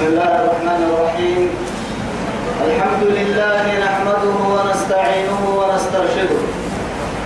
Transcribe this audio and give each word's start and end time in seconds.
بسم 0.00 0.08
الله 0.08 0.34
الرحمن 0.40 0.80
الرحيم. 0.88 1.42
الحمد 2.66 3.04
لله 3.04 3.64
نحمده 3.84 4.36
ونستعينه 4.54 5.42
ونسترشده. 5.60 6.40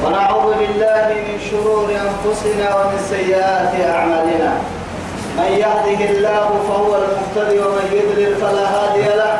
ونعوذ 0.03 0.47
بالله 0.59 1.07
من 1.27 1.39
شرور 1.51 1.87
أنفسنا 1.87 2.67
ومن 2.75 2.99
سيئات 2.99 3.73
أعمالنا. 3.79 4.53
من 5.39 5.51
يهده 5.63 6.01
الله 6.19 6.47
فهو 6.69 6.91
المهتدي 7.03 7.58
ومن 7.63 7.87
يضلل 7.95 8.35
فلا 8.42 8.67
هادي 8.75 9.06
له. 9.22 9.35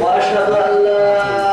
وأشهد 0.00 0.50
أن 0.52 0.72
لا 0.84 1.49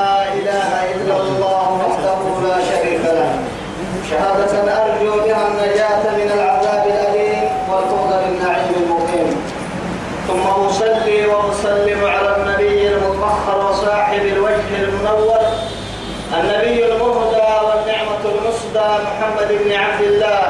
محمد 19.17 19.48
بن 19.66 19.71
عبد 19.73 20.02
الله 20.02 20.41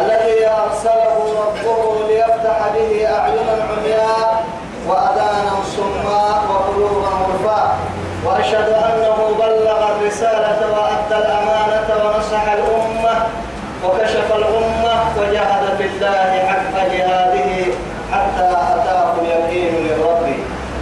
الذي 0.00 0.46
أرسله 0.46 1.16
ربه 1.42 2.06
ليفتح 2.08 2.58
به 2.74 2.90
أعينا 3.16 3.54
عمياء 3.70 4.44
وأذانا 4.88 5.54
صماء 5.76 6.42
وقلوبا 6.50 7.08
غرفاء. 7.08 7.76
وأشهد 8.26 8.68
أنه 8.68 9.18
بلغ 9.38 9.78
الرسالة 9.92 10.58
وأدى 10.74 11.16
الأمانة 11.24 11.88
ونصح 12.04 12.42
الأمة 12.58 13.14
وكشف 13.84 14.26
الأمة 14.36 14.94
وجاهد 15.18 15.64
في 15.78 15.84
الله 15.86 16.30
حق 16.48 16.74
جهاده 16.92 17.50
حتى 18.12 18.48
أتاه 18.74 19.12
اليقين 19.22 19.72
من 19.74 19.94
ربه 20.08 20.38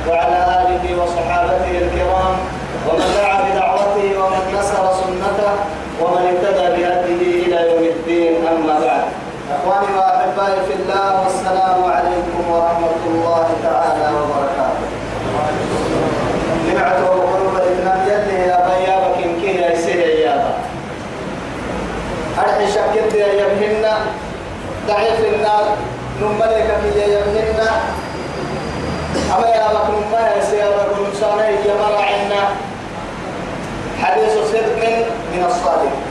وعلى 0.08 0.38
آله 0.60 1.02
وصحابته 1.02 1.70
الكرام 1.84 2.36
ومن 2.88 3.06
دعا 3.16 3.36
بدعوته 3.48 4.06
ومن 4.24 4.42
نصر 4.58 4.84
سنته 5.02 5.52
ومن 6.00 6.22
اهتدى 6.26 6.66
بهديه 6.82 7.46
إلى 7.46 7.70
يوم 7.70 7.82
الدين 7.84 8.46
أما 8.48 8.74
بعد 8.80 9.04
إخواني 9.64 9.98
وأحبائي 9.98 10.60
في 10.68 10.72
الله 10.72 11.24
والسلام 11.24 11.84
عليكم 11.84 12.50
ورحمة 12.50 13.02
الله 13.06 13.46
تعالى 13.62 14.06
وبركاته. 14.16 14.88
نبعته 16.68 17.10
وقلوب 17.10 17.56
الإثنان 17.56 18.00
يلي 18.08 18.38
يا 18.48 18.58
بيابك 18.68 19.16
إن 19.24 19.40
كي 19.40 19.72
يسير 19.72 20.08
يا 20.20 20.52
أرحي 22.38 22.66
شكت 22.72 23.14
يا 23.14 23.26
يبهن 23.26 23.84
ضعيف 24.88 25.20
النار 25.34 25.64
نملك 26.20 26.68
كي 26.94 27.00
يبهن 27.12 27.60
أما 29.36 29.48
يا 29.48 29.66
بك 29.72 29.88
نمها 29.90 30.36
يسير 30.38 30.68
ونسانا 31.00 31.48
يمر 31.48 31.94
عنا. 31.96 32.42
حديث 34.02 34.32
صدق 34.52 34.76
من 35.32 35.44
الصادق. 35.46 36.03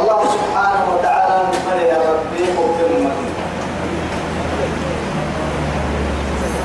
الله 0.00 0.20
سبحانه 0.36 0.84
وتعالى 0.94 1.36
نمر 1.52 1.78
يا 1.92 1.98
ربي 2.10 2.42
مبتل 2.58 2.90
المكين 2.96 3.34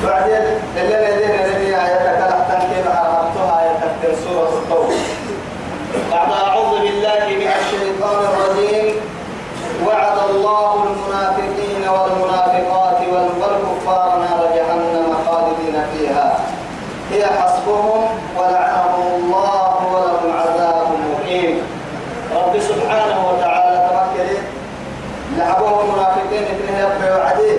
بعدين 0.03 0.43
اللي 0.77 0.95
الذين 0.99 1.31
الذي 1.45 1.75
آياتك 1.75 2.19
لحتن 2.19 2.59
كيف 2.69 2.87
عرفتها 2.87 3.61
آياتك 3.61 4.17
سورة 4.23 4.49
الطور. 4.49 4.93
بعد 6.11 6.31
أعوذ 6.31 6.79
بالله 6.81 7.25
من 7.41 7.49
الشيطان 7.59 8.19
الرجيم. 8.29 8.95
وعد 9.87 10.17
الله 10.29 10.83
المنافقين 10.83 11.83
والمنافقات 11.95 12.99
والكفار 13.11 14.09
نار 14.19 14.41
جهنم 14.55 15.15
خالدين 15.27 15.75
فيها 15.93 16.39
هي 17.11 17.25
حسبهم 17.25 18.03
ولعنهم 18.37 19.07
الله 19.15 19.75
ولهم 19.93 20.31
عذاب 20.39 20.87
مقيم 21.11 21.61
رب 22.35 22.59
سبحانه 22.59 23.17
وتعالى 23.29 23.89
تمكن 23.89 24.27
لعبوا 25.37 25.81
المنافقين 25.83 26.43
ابن 26.43 26.67
يبقى 26.79 27.17
وعديه 27.19 27.57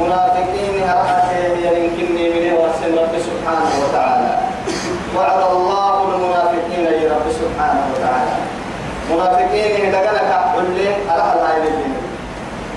منافقين 0.00 0.74
هرحته 0.88 1.54
يمكنني 1.76 2.26
من 2.34 2.52
ورسل 2.58 2.98
رب 3.02 3.14
سبحانه 3.28 3.70
وتعالى. 3.82 4.32
وعد 5.16 5.42
الله 5.52 5.94
المنافقين 6.14 6.84
يا 6.84 7.12
رب 7.14 7.26
سبحانه 7.40 7.82
وتعالى. 7.92 8.34
منافقين 9.10 9.92
لقلك 9.92 10.30
كل 10.54 10.78
على 11.10 11.32
العين 11.36 11.92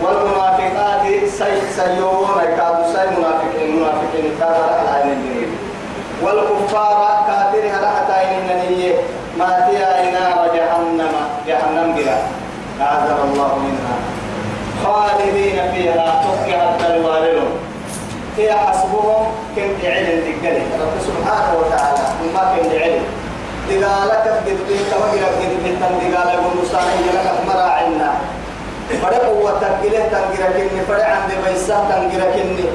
والمنافقات 0.04 1.06
سي 1.40 1.56
سيوون 1.78 2.40
كادوا 2.58 2.88
سي 2.94 3.06
منافقين 3.18 3.76
منافقين 3.76 4.26
كادوا 4.40 4.66
على 4.66 4.82
العين 4.84 5.50
والكفار 6.24 7.00
كافر 7.28 7.64
حتى 7.70 8.18
النية 8.38 8.96
ما 9.38 9.68
فيها 9.70 10.12
نار 10.12 10.56
جهنم 10.56 11.14
جهنم 11.48 11.88
بلا. 11.96 12.18
أعذر 12.82 13.18
الله 13.24 13.52
منها. 13.66 13.96
خالدين 14.84 15.72
فيها 15.74 16.24
تقعد 16.48 16.92
الوالد 16.92 17.44
هي 18.38 18.54
حسبهم 18.54 19.26
كنت 19.56 19.86
علم 19.86 20.20
دقلي 20.26 20.64
رب 20.82 20.96
سبحانه 21.08 21.52
وتعالى 21.60 22.06
ما 22.34 22.56
كنت 22.56 22.74
علم. 22.82 23.04
دقالك 23.70 24.28
قد 24.28 24.58
بيت 24.68 24.92
وقرا 25.00 25.30
قد 25.40 25.54
بيت 25.64 25.80
دقالك 25.80 26.40
ونصاني 26.46 27.08
لك 27.16 27.28
مراعنا 27.48 28.12
فڑے 29.02 29.16
قوة 29.16 29.52
تنقله 29.62 30.02
تنقره 30.12 30.50
كني. 30.58 30.82
فڑے 30.88 31.04
عند 31.04 31.32
بيسا 31.46 31.78
تنقره 31.90 32.32
كني. 32.36 32.68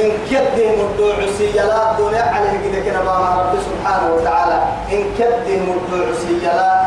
إن 0.00 0.10
كده 0.30 0.66
مدوع 0.80 1.16
سيلا 1.38 1.90
الدنيا 1.90 2.22
عليه 2.22 2.54
كده 2.64 2.80
كنا 2.84 3.00
بما 3.00 3.28
رب 3.38 3.54
سبحانه 3.68 4.14
وتعالى. 4.14 4.58
إن 4.92 5.04
كده 5.18 5.56
مدوع 5.68 6.06
سيلا 6.22 6.84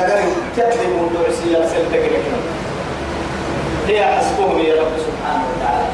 إن 0.00 0.32
كده 0.56 0.82
مدوع 0.98 1.26
سيلا 1.38 1.68
سلتك 1.68 2.02
كده. 2.02 2.53
هي 3.88 4.04
حسبهم 4.04 4.58
يا 4.58 4.74
رب 4.80 4.94
سبحانه 5.06 5.44
وتعالى. 5.50 5.88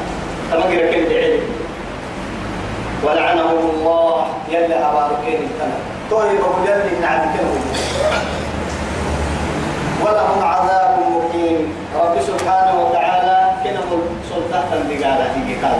تمقر 0.51 0.81
كنت 0.91 1.11
علم. 1.11 1.43
ولعنهم 3.03 3.69
الله 3.73 4.25
يلي 4.49 4.75
أباركين 4.75 5.39
التنى 5.49 5.77
طيب 6.11 6.39
أبو 6.39 6.63
يلي 6.65 6.99
نعم 7.01 7.21
كنه 7.33 7.61
ولهم 10.05 10.43
عذاب 10.43 10.99
مقيم. 10.99 11.73
رب 11.95 12.15
سبحانه 12.27 12.81
وتعالى 12.81 13.51
كنهم 13.63 14.01
سلطة 14.29 14.69
بقالة 14.89 15.33
في 15.33 15.53
قال 15.65 15.79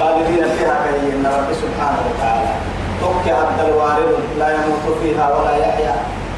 خالدين 0.00 0.44
فيها 0.58 0.76
كريم 0.84 1.26
رب 1.26 1.50
سبحانه 1.62 2.02
وتعالى. 2.10 2.52
توكي 3.00 3.32
عبد 3.32 3.60
الوارد 3.68 4.18
لا 4.38 4.48
يموت 4.54 4.98
فيها 5.02 5.26
ولا 5.36 5.56
يحيا. 5.56 5.94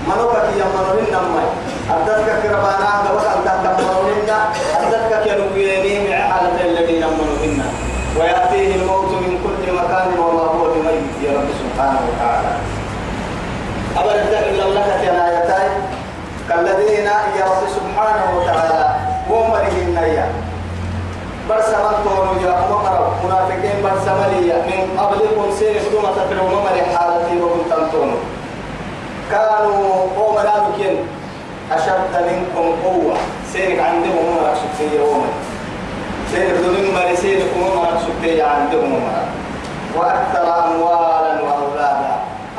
منوكك 0.07 0.49
يمنوهن 0.57 1.15
مي 1.35 1.72
أردتك 1.91 2.43
كربانا 2.43 2.91
قبل 3.09 3.27
أن 3.27 3.41
تتمنوهن 3.45 4.31
أردتك 4.79 5.13
كنويني 5.25 6.09
مع 6.09 6.17
حالة 6.17 6.65
الذين 6.65 6.97
يمنوهن 7.03 7.63
ويأتيه 8.19 8.75
الموت 8.75 9.11
من 9.11 9.39
كل 9.45 9.73
مكان 9.73 10.09
والله 10.19 10.43
هو 10.45 10.65
بميت 10.75 11.05
يا 11.25 11.33
رب 11.39 11.49
سبحانه 11.63 12.01
وتعالى. 12.09 12.53
أبدا 13.97 14.25
تقل 14.41 14.75
لك 14.75 15.01
يا 15.07 15.15
آيتين 15.29 15.73
كالذين 16.49 17.07
يا 17.41 17.45
رب 17.45 17.65
سبحانه 17.77 18.25
وتعالى 18.39 18.97
هم 19.31 19.53
لهن 19.53 19.97
يا 20.17 20.27
برسمان 21.49 21.95
تونو 22.05 22.33
يا 22.47 22.55
أمر 22.71 23.13
منافقين 23.25 23.83
برسمالية 23.85 24.55
من 24.55 24.99
قبلكم 25.01 25.45
سير 25.59 25.79
ثم 25.81 26.03
تفروا 26.17 26.49
ممر 26.51 26.77
حالتي 26.97 27.41
وهم 27.43 27.61
تنتونو 27.71 28.17
كانوا 29.31 30.07
قوم 30.17 30.35
لامكين 30.45 30.97
أشد 31.75 32.15
منكم 32.33 32.67
قوة. 32.85 33.17
سيرك 33.53 33.79
عندهم 33.79 34.19
أمر 34.29 34.55
شخصية 34.55 34.99
يوم 34.99 35.27
سيرك 36.33 36.51
دون 36.65 36.95
مر 36.95 37.15
سيرك 37.15 37.47
أمر 37.57 37.89
شخصية 38.07 38.45
عندهم 38.45 38.95
أمر 38.95 39.25
وأكثر 39.97 40.65
أموالا 40.67 41.41
وأولادا 41.43 42.13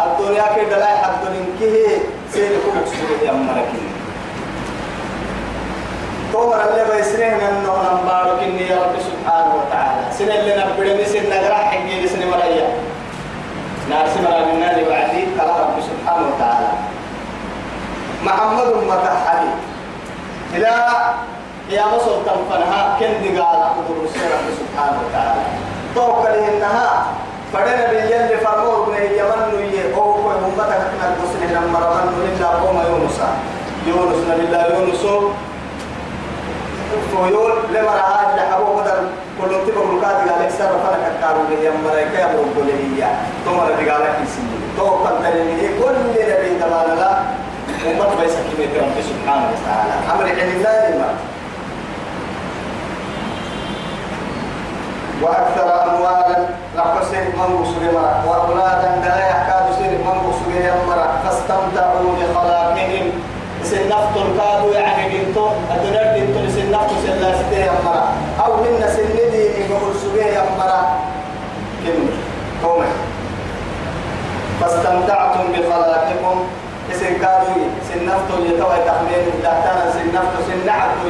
الدنيا 0.06 0.44
كده 0.56 0.78
لا 0.80 0.94
يحد 0.94 1.12
منكه 1.34 2.02
سيرك 2.34 2.62
مقصود 2.76 3.22
يا 3.26 3.32
أمركين 3.32 3.90
تومر 6.34 6.62
اللي 6.70 6.96
بيسرين 6.96 7.34
انه 7.34 7.74
نمبارك 7.92 8.44
اني 8.44 8.68
يا 8.68 8.76
رب 8.76 8.96
سبحانه 9.00 9.54
وتعالى 9.56 10.02
سن 10.18 10.30
اللي 10.32 10.56
نبدي 10.56 11.06
سن 11.06 11.30
نقرا 11.30 11.56
حقي 11.56 12.08
سن 12.08 12.28
مريا 12.28 12.68
نار 13.90 14.06
سمرا 14.16 14.46
من 14.46 14.60
نار 14.60 14.76
وعدي 14.90 15.24
قال 15.40 15.50
رب 15.50 15.78
سبحانه 15.82 16.28
وتعالى 16.36 16.68
محمد 18.26 18.68
متحدي 18.88 19.50
إلى 20.54 20.76
يا 21.74 21.86
مصر 21.96 22.14
تنفنها 22.26 22.82
كن 23.00 23.14
دقال 23.24 23.60
قدر 23.76 23.96
رب 24.34 24.48
سبحانه 24.62 24.98
وتعالى. 25.04 25.44
توكل 25.96 26.36
إنها 26.50 27.06
فدنا 27.54 27.86
باليل 27.92 28.38
فرمور 28.46 28.78
بن 28.88 28.94
يمن 29.20 29.72
يه 29.74 29.96
أو 29.96 30.14
كل 30.14 30.36
أمتك 30.46 30.82
كنا 30.92 31.06
نقصني 31.14 31.48
لما 31.56 31.80
رمنا 31.80 32.12
إلا 32.30 32.48
قوم 32.48 32.78
يونس. 32.90 33.20
يونس 33.88 34.20
نبي 34.30 34.44
الله 34.46 34.62
يونس. 34.74 35.04
فيول 37.12 37.54
لما 37.74 37.92
رأى 38.02 38.42
حبوا 38.52 38.82
بدل 38.82 39.02
كل 39.42 39.52
تبغى 39.66 39.86
مكاتب 39.86 40.26
لهي 42.68 43.08
تمر 43.46 43.68
بقالك 43.80 44.16
يسمي 44.24 44.58
توقع 44.78 45.12
تلمي 45.24 45.68
كل 45.80 45.96
نبي 46.10 46.50
تبانا 46.62 46.94
لا 47.02 47.12
أمت 47.86 48.12
بيسا 48.22 48.42
كمية 48.50 48.82
رب 48.82 48.98
سبحانه 49.10 49.46
وتعالى. 49.52 49.94
أمر 50.12 50.24
عن 50.24 50.50
الله 50.56 51.14
وأكثر 55.24 55.68
أموالا 55.90 56.38
لحسن 56.76 57.26
من 57.38 57.66
سلما 57.66 58.24
وأولادا 58.28 58.90
لا 59.06 59.18
يحكاد 59.30 59.66
سير 59.78 59.92
من 59.92 60.34
سلما 60.46 61.08
فاستمتعوا 61.24 62.12
بخلاقهم 62.20 63.12
سن 63.64 63.90
نفط 63.90 64.16
الكادو 64.18 64.72
يعني 64.74 65.04
بنتو 65.10 65.48
الدنيا 65.76 66.04
بنتو 66.14 66.50
سن 66.56 66.72
نفط 66.72 66.92
سن 67.06 67.16
لا 67.22 67.32
ستة 67.40 67.58
يمرا. 67.58 68.04
أو 68.46 68.54
هن 68.54 68.82
سن 68.96 69.08
ديني 69.16 69.68
بقول 69.70 69.96
سبيه 70.04 70.26
يمرا. 70.26 70.82
كم؟ 71.84 72.00
قومي 72.64 72.86
فاستمتعتم 74.62 75.44
بخلاقكم 75.54 76.36
سن 76.92 77.14
كادو 77.22 77.56
سن 77.90 78.06
نفط 78.06 78.30
يتوى 78.46 78.78
تحمين 78.88 79.26
دهتانا 79.44 79.92
سن 79.94 80.08
نفط 80.16 80.36
سن 80.48 80.66
نعتو 80.66 81.08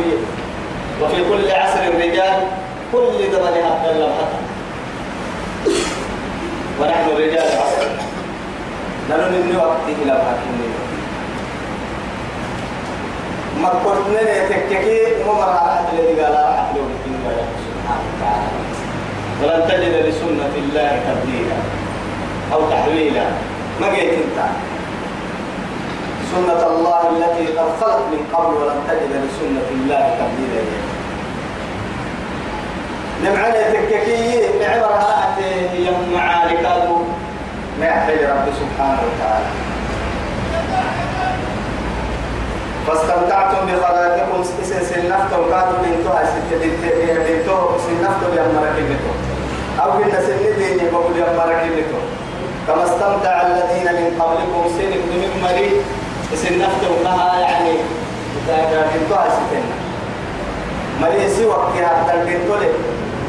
وفي 1.01 1.29
كل 1.29 1.51
عصر 1.51 1.79
الرجال 1.79 2.39
كل 2.93 3.31
دبل 3.33 3.55
حتى 3.65 3.91
اللمحة 3.91 4.27
ونحن 6.81 7.09
رجال 7.17 7.47
عصر 7.61 7.87
نحن 9.09 9.33
من 9.87 9.93
وقت 9.93 10.01
إلى 10.01 10.13
بحكم 10.13 10.57
ما 13.61 13.69
كنتنا 13.69 14.49
تككي 14.49 15.23
وما 15.29 15.45
راح 15.45 15.79
الذي 15.93 16.21
قال 16.21 16.33
له 16.33 16.87
سبحانه 17.65 18.05
وتعالى. 18.09 18.59
ولن 19.41 19.61
تجد 19.67 19.93
لسنة 20.07 20.53
الله 20.55 20.99
تبديلا 21.07 21.57
أو 22.53 22.69
تحويلا. 22.69 23.25
ما 23.81 23.89
جيت 23.95 24.13
أنت؟ 24.13 24.39
سنة 26.31 26.67
الله 26.67 27.01
التي 27.09 27.45
قد 27.57 27.69
خلت 27.81 28.03
من 28.11 28.27
قبل 28.33 28.53
ولن 28.53 28.79
تجد 28.87 29.11
لسنة 29.11 29.67
الله 29.71 30.15
تبديلا. 30.19 30.63
نمعنا 33.23 33.61
تككي 33.73 34.41
نعمر 34.59 34.93
هات 34.93 35.37
يوم 35.75 36.13
معالي 36.15 36.57
ما 37.79 37.85
يحتاج 37.85 38.23
رب 38.23 38.47
سبحانه 38.59 39.01
وتعالى. 39.01 39.72
فاستمتعتم 42.87 43.65
بخلاقكم 43.67 44.43
سن 44.43 44.83
سن 44.85 45.09
نفتو 45.09 45.49
كادوا 45.51 45.77
بنتو 45.83 46.09
هاي 46.09 46.25
ستة 46.25 46.57
بنتو 47.27 47.57
سن 47.83 47.95
نفتو 48.03 48.27
يا 48.37 48.43
مركبتو 48.55 49.11
أو 49.81 49.91
كنا 49.91 50.21
سن 50.27 50.39
ديني 50.57 50.89
بقول 50.91 51.17
يا 51.17 51.27
مركبتو 51.37 51.99
كما 52.67 52.83
استمتع 52.83 53.41
الذين 53.41 53.87
من 53.97 54.21
قبلكم 54.21 54.63
سن 54.77 54.91
ابن 54.99 55.41
مري 55.43 55.69
سن 56.35 56.57
نفتو 56.59 57.03
لها 57.03 57.39
يعني 57.39 57.73
بنتو 58.93 59.15
هاي 59.15 59.29
ستة 59.37 59.61
مري 61.01 61.29
سوى 61.29 61.57
كي 61.73 61.85
بنتو 62.25 62.55
لي 62.61 62.69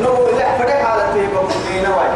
نو 0.02 0.26
لا 0.38 0.58
فرق 0.58 0.80
على 0.90 1.04
تيبا 1.14 1.40
بقول 1.42 1.90
واي 1.96 2.10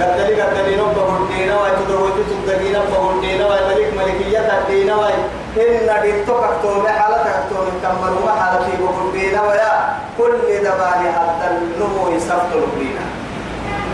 قدلي 0.00 0.42
قدلي 0.42 0.76
نو 0.76 0.84
بقول 0.84 1.28
دينا 1.36 1.60
واي 1.60 1.70
تدوي 1.70 2.10
تدقينا 2.46 2.80
بقول 2.92 3.20
دينا 3.20 3.46
واي 3.46 3.60
ملك 3.68 3.92
ملكية 3.98 4.62
دينا 4.68 4.96
واي 4.96 5.14
إن 5.56 6.02
ديتو 6.02 6.34
كتوم 6.34 6.86
حالة 6.86 7.24
كتوم 7.46 7.66
كمل 7.82 8.14
ما 8.26 8.32
حالة 8.42 8.66
بقول 8.80 9.12
دينا 9.12 9.42
ويا 9.42 9.72
كل 10.18 10.32
دباني 10.64 11.08
حتى 11.12 11.46
النمو 11.50 12.16
يسفت 12.16 12.50
لبينا 12.54 13.04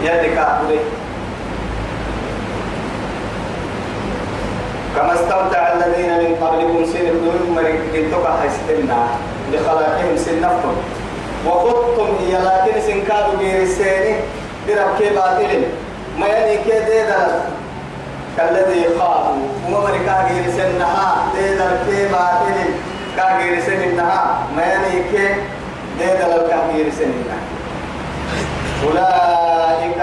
يلي 0.03 0.35
كابولي 0.35 0.79
كما 4.97 5.15
استمتع 5.15 5.73
الذين 5.73 6.11
من 6.19 6.37
قبلكم 6.41 6.85
سن 6.93 7.07
ابن 7.07 7.53
مريك 7.55 7.81
ديتو 7.93 8.17
كحيستنا 8.25 9.07
بخلاقهم 9.53 10.17
سن 10.17 10.41
نفتم 10.41 10.77
وخطتم 11.47 12.09
هي 12.21 12.33
لكن 12.33 12.81
سن 12.81 13.01
كادوا 13.09 13.39
غير 13.39 13.63
السيني 13.63 14.15
بربك 14.69 15.13
باطل 15.13 15.63
ما 16.19 16.27
يعني 16.27 16.59
كده 16.65 17.27
كالذي 18.41 18.85
خافوا 18.99 19.37
وما 19.67 19.79
مريكا 19.81 20.25
غير 20.29 20.45
سنها 20.57 21.17
ديدر 21.35 21.71
كي 21.87 22.09
باطل 22.09 22.59
كا 23.17 23.37
غير 23.39 23.61
سنها 23.61 24.39
ما 24.57 24.63
يعني 24.63 25.03
كي 25.13 25.29
ديدر 25.99 26.49
كا 26.49 26.59
غير 26.73 26.87
سنها 26.99 27.39
أولئك 28.85 30.01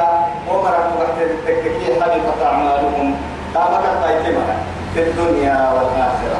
ومرك 0.50 0.88
وقت 1.00 1.18
التككي 1.22 2.02
حبطت 2.02 2.42
أعمالهم. 2.46 3.16
تابك 3.54 3.84
الطيتمة 3.94 4.46
في 4.94 5.00
الدنيا 5.04 5.58
والآخرة. 5.74 6.40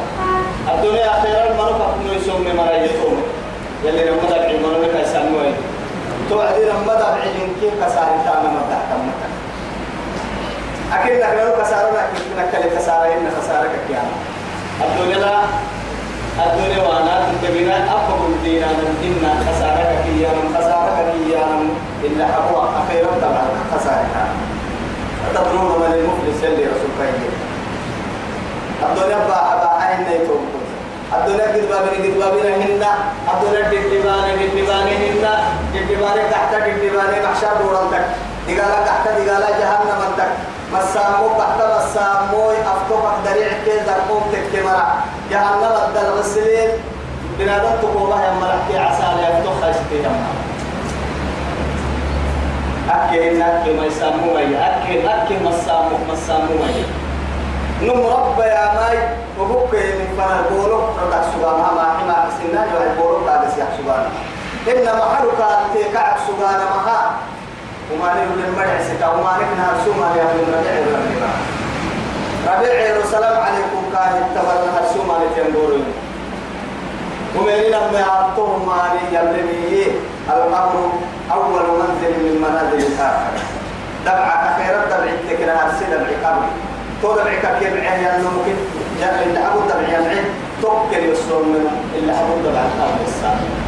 الدنيا 0.74 1.12
خيرا 1.22 1.44
المنفق 1.52 1.96
نيسوم 2.06 2.46
مرايتهم 2.58 3.18
يلي 3.84 4.06
لما 4.10 4.24
دبعي 4.30 4.58
منونك 4.58 4.94
يسموه 5.04 5.54
توعدي 6.30 6.64
لما 6.66 6.94
دبعي 6.94 7.32
كيف 7.62 7.74
كساري 7.84 8.18
تانا 8.26 8.50
مدحكم 8.50 9.00
مدحكم 9.08 9.47
أكيد 10.94 11.20
لك 11.20 11.34
لو 11.40 11.64
كسارنا 11.64 12.02
كنا 12.16 12.44
كل 12.52 12.78
كسارة 12.78 13.06
إن 13.06 13.28
خسارة 13.42 13.70
كيانا 13.88 14.16
الدنيا 14.86 15.18
لا 15.18 15.40
الدنيا 16.46 16.84
وانا 16.88 17.34
تبينا 17.44 17.76
أبقى 17.76 18.28
الدين 18.30 18.62
من 18.62 18.90
إن 19.08 19.24
خسارة 19.48 19.96
كيانا 20.06 20.44
خسارة 20.60 21.14
كيانا 21.14 21.60
إلا 22.04 22.26
أبوا 22.38 22.64
أخيرا 22.80 23.12
طبعا 23.22 23.48
خسارة. 23.74 24.28
تدرون 25.36 25.72
من 25.82 25.94
المفلس 25.94 26.44
اللي 26.44 26.64
رسول 26.66 26.92
كريم. 26.98 27.32
الدنيا 28.84 29.18
با 29.18 29.40
با 29.62 29.70
عين 29.84 30.00
نيتوم 30.10 30.46
الدنيا 31.16 31.46
قد 31.48 31.68
بابنا 31.70 31.92
قد 31.92 32.20
بابنا 32.20 32.56
هنا. 32.56 32.92
الدنيا 33.34 33.62
دبانة 33.72 34.46
دبانة 34.56 34.98
هنا. 35.12 35.34
دبانة 35.90 36.24
تحت 36.32 36.52
دبانة 36.84 37.18
محشر 37.30 37.54
بورانتك 37.62 38.06
دقالة 38.48 38.86
تحت 38.86 39.08
دقالة 39.08 39.50
جهنم 39.60 40.02
انتك 40.10 40.32
مسامو 40.74 41.28
تحت 41.40 41.60
مسامو 41.78 42.50
أفتوك 42.52 43.04
دريع 43.26 43.48
كي 43.66 43.80
درقوم 43.88 44.24
تكتمرا 44.32 44.86
جهنم 45.32 45.74
الدل 45.88 46.10
غسلين 46.20 46.70
بنادم 47.40 47.70
تقوبها 47.82 48.26
يا 48.26 48.32
مرحكي 48.34 48.78
عسالي 48.78 49.28
أفتوك 49.28 49.54
خاشتي 49.62 49.96
يا 50.04 50.12
أكي 52.90 53.44
أكي 53.44 53.74
ما 53.74 53.86
يسامو 53.86 54.34
مي 54.34 54.58
أكي 54.68 55.08
أكي 55.10 55.36
مسامو 55.44 55.98
مسامو 56.12 56.54
مي. 56.64 56.84
نم 57.82 58.06
رب 58.06 58.40
يا 58.40 58.66
ماي 58.76 58.98
وبوك 59.40 59.74
من 59.74 60.08
فنا 60.18 60.42
بولو 60.52 60.78
ردك 60.78 61.24
سبحانه 61.34 61.72
ما 61.76 61.86
حما 62.00 62.16
حسنا 62.26 62.66
جو 62.72 62.78
البولو 62.92 63.20
تاجس 63.26 63.58
يا 63.58 63.68
سبحانه 63.78 64.10
إن 64.68 64.86
محلك 65.00 65.42
تكعب 65.76 66.18
سبحانه 66.28 66.66
مها 66.76 67.12
وما 67.92 68.10
نقول 68.14 68.40
المرع 68.48 68.78
ستا 68.88 69.08
وما 69.08 69.32
نكنا 69.40 69.68
سوما 69.86 70.08
من 70.10 70.54
ربيع 70.54 70.76
ربيع 70.98 71.32
ربيع 72.48 72.96
السلام 73.04 73.38
عليكم 73.46 73.82
كان 73.94 74.14
تبرنا 74.36 74.82
سوما 74.94 75.16
لتنبورين 75.24 75.86
ومن 77.36 77.54
لما 77.72 78.00
يعطوه 78.00 78.66
ما 78.66 78.82
يلمي 79.12 79.88
الأمر 80.30 80.92
أول 81.32 81.64
منزل 81.80 82.14
من 82.26 82.36
منازل 82.42 82.88
الآخرة 82.88 83.42
دبعك 84.06 84.44
خير 84.58 84.76
دبع 84.92 85.12
تكنا 85.30 85.54
هرسي 85.64 85.86
دبع 85.86 86.30
قبل. 86.30 86.46
تو 87.02 87.12
دبعك 87.16 87.60
كيف 87.60 87.74
عين 87.74 88.04
ينمك 88.04 88.48
جاء 89.00 89.24
اللي 89.26 89.40
أبو 89.48 89.60
دبع 89.60 89.88
ينعين 90.00 90.26
توكل 90.62 91.04
يسلم 91.12 91.44
من 91.54 91.64
اللي 91.96 92.12
أبو 92.12 92.34
دبع 92.50 92.62
قبل 92.80 93.00
السابق. 93.08 93.67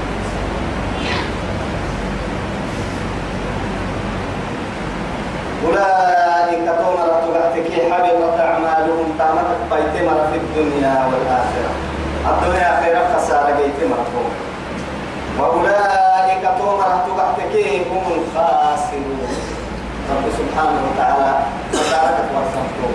أولئك 5.66 6.66
تومر 6.80 7.10
تبعتك 7.26 7.72
حبطت 7.92 8.40
أعمالهم 8.40 9.08
تامت 9.20 9.50
بيتمر 9.72 10.20
في 10.32 10.38
الدنيا 10.38 10.96
والآخرة. 11.10 11.72
الدنيا 12.30 12.82
خير 12.84 12.98
خسارة 13.16 13.52
بيتمرهم 13.58 14.30
وأولئك 15.40 16.44
تومر 16.60 16.92
تبعتك 17.08 17.56
هم 17.92 18.06
الخاسرون. 18.18 19.28
رب 20.10 20.26
سبحانه 20.40 20.80
وتعالى 20.88 21.34
وتعالى 21.74 22.18
ورسمتهم 22.34 22.94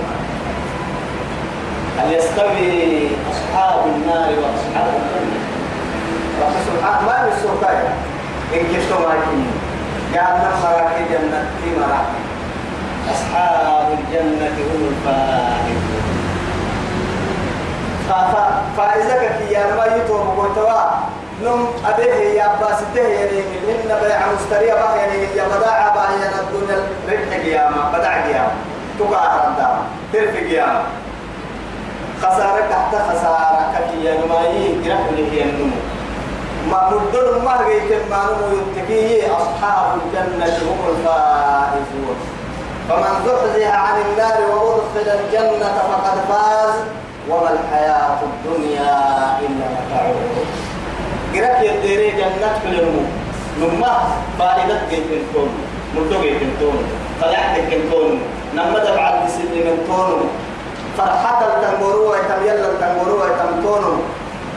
هل 1.98 2.12
يستوي 2.12 3.08
أصحاب 3.30 3.80
النار 3.86 4.28
وأصحاب 4.42 4.88
الجنة؟ 5.00 5.40
رب 6.42 6.54
سبحانه 6.68 7.06
ما 7.06 7.16
بالسلطان 7.24 7.84
إن 8.54 8.62
كشتم 8.72 9.02
راكين 9.02 9.46
جعلنا 10.14 10.50
مراكي 10.62 11.02
جنة. 11.10 11.40
في 11.62 11.70
مراكي 11.80 12.33
أصحاب 13.12 13.86
الجنة 13.98 14.46
هم 14.46 14.82
الفائزون. 14.88 16.04
كي 19.38 19.52
يا 19.54 19.74
ما 19.76 19.84
يتوب 19.96 20.26
قوتوا 20.38 20.80
نم 21.42 21.66
أبيه 21.86 22.14
يا 22.14 22.42
عباس 22.44 22.80
ده 22.94 23.02
يعني 23.02 23.38
إن 23.40 23.88
بيع 24.02 24.20
مشتري 24.32 24.66
بقى 24.66 24.98
يعني 24.98 25.16
يا 25.36 25.44
بداع 25.44 25.94
بقى 25.94 26.12
يعني 26.20 26.34
الدنيا 26.40 26.76
ربح 27.08 27.36
قيامة. 27.44 27.98
بداع 27.98 28.26
قيامة. 28.26 28.52
تقع 28.98 29.22
ردا. 29.36 29.68
ترفع 30.12 30.38
قيامة. 30.40 30.82
خسارة 32.22 32.60
تحت 32.70 32.94
خسارة. 32.94 33.74
كي 33.90 34.04
يعني 34.04 34.18
ما 34.26 34.40
يجرح 34.40 35.00
له 35.16 35.42
النمو 35.42 35.76
ما 36.70 36.90
مدر 36.90 37.38
ما 37.44 37.54
جيت 37.68 38.02
ما 38.10 38.20
نمو 38.24 38.46
يتقي 38.76 39.30
أصحاب 39.30 39.98
الجنة 39.98 40.46
هم 40.46 40.80
الفائزون. 40.88 42.16
فمن 42.88 43.14
زحزح 43.26 43.74
عن 43.74 43.96
النار 44.00 44.38
وأدخل 44.50 45.10
الجنة 45.18 45.72
فقد 45.90 46.18
فاز 46.28 46.74
وما 47.30 47.50
الحياة 47.52 48.18
الدنيا 48.22 48.92
إلا 49.40 49.64
متاع 49.74 50.12
قرأت 51.34 51.62
يديري 51.64 52.10
جنة 52.10 52.58
كل 52.62 52.78
يوم 52.78 53.06
نما 53.60 53.98
فائدة 54.38 54.80
جيتن 54.90 55.22
تون 55.34 55.48
مدو 55.96 56.20
جيتن 56.22 56.50
تون 56.60 56.78
طلعت 57.22 57.54
جيتن 57.60 57.90
تون 57.90 58.20
نما 58.54 58.78
دبعت 58.78 59.30
سنين 59.30 59.66
من 59.66 59.84
تون 59.88 60.28
فرحة 60.98 61.40
التنبورو 61.46 62.14
يتم 62.14 62.40
يلا 62.46 62.66
التنبورو 62.72 63.24
يتم 63.24 63.62
تون 63.62 64.02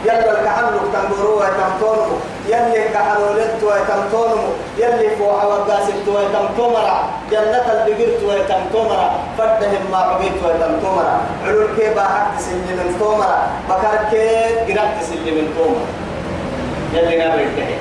يلا 0.05 0.39
الكحلو 0.41 0.79
تنبورو 0.93 1.43
يتم 1.43 1.71
تون 1.79 2.19
يلي 2.47 2.89
كحلو 2.93 3.33
لت 3.37 3.63
ويتم 3.63 4.01
تون 4.11 4.39
يلي 4.77 5.09
فوح 5.19 5.45
وقاسبت 5.45 6.07
ويتم 6.07 6.47
تومرا 6.57 7.09
جنة 7.31 7.67
البقرت 7.73 8.23
ويتم 8.23 8.61
تومرا 8.73 9.11
فردهم 9.37 9.83
ما 9.91 9.97
عبيت 9.97 10.37
ويتم 10.43 10.79
تومرا. 10.83 11.19
علول 11.45 11.67
كيبا 11.77 12.03
حق 12.03 12.39
سنين 12.39 12.77
من 12.77 12.95
تومرا 12.99 13.39
بكر 13.69 13.95
كيب 14.11 14.77
قرأت 14.77 15.03
سنين 15.09 15.33
من 15.37 15.47
تومرا. 15.57 15.85
يلي 16.93 17.17
نابع 17.17 17.41
الكحي 17.41 17.77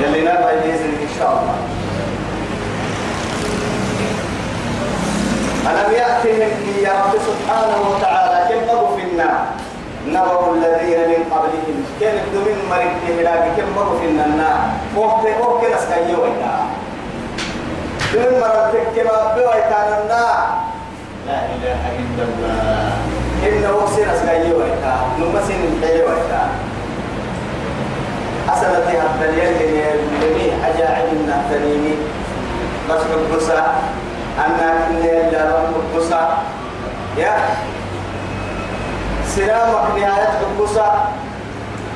يلي 0.00 0.20
نابع 0.20 0.50
بإذن 0.62 0.92
إن 1.02 1.12
شاء 1.18 1.30
الله. 1.30 1.56
ألم 5.70 5.92
يأتهم 5.92 6.40
يا 6.82 6.92
رب 6.92 7.14
سبحانه 7.28 7.78
وتعالى 7.90 8.38
كم 8.66 8.96
في 8.96 9.02
النار؟ 9.02 9.46
نبأ 10.08 10.40
الذين 10.54 11.00
من 11.10 11.20
قبلهم. 11.32 11.76
كم 12.00 12.14
من 12.46 12.58
مريض 12.70 13.18
ملاك 13.18 13.44
كم 13.56 13.68
مروا 13.76 13.98
في 14.00 14.06
النار 14.06 14.60
وقت 14.96 15.24
وقت 15.40 15.62
نسكي 15.74 16.14
ويتا. 16.14 16.54
من 18.14 18.30
مرض 18.40 18.74
كما 18.96 19.16
بويتا 19.34 19.80
النار 20.02 20.38
لا 21.26 21.38
إله 21.54 21.82
إلا 22.00 22.22
الله. 22.28 22.92
إنه 23.46 23.74
سنسكي 23.96 24.52
ويتا. 24.52 24.94
نمسين 25.18 25.60
الحي 25.82 25.98
ويتا. 26.06 26.42
أسألتي 28.46 28.94
الدليل 29.02 29.56
اللي 30.22 30.48
أجاعل 30.68 31.06
النهتنيمي 31.12 31.94
بس 32.90 33.02
بالقصة 33.10 33.58
أنا 34.38 34.68
كني 34.88 35.30
لا 35.30 35.66
بالقصة 35.74 36.28
يا 37.18 37.32
سلامك 39.36 39.98
نهاية 39.98 40.38
بالقصة 40.40 40.92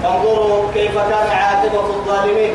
فانظروا 0.02 0.72
كيف 0.74 0.94
كان 0.94 1.30
عاقبة 1.30 1.80
الظالمين 1.80 2.54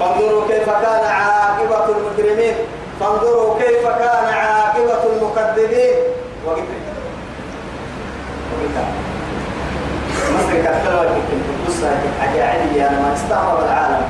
فانظروا 0.00 0.48
كيف 0.48 0.70
كان 0.70 1.04
عاقبة 1.04 1.84
المجرمين 1.96 2.54
فانظروا 3.00 3.58
كيف 3.58 3.86
كان 3.86 4.24
عاقبة 4.34 5.02
المكذبين 5.12 5.94
وقف 6.46 6.62
مصر 10.34 10.62
كثرة 10.64 11.00
وكتب 11.00 11.42
قصة 11.68 11.90
أجاعلي 12.22 12.88
أنا 12.88 13.00
ما 13.00 13.14
استغرب 13.14 13.64
العالم 13.64 14.02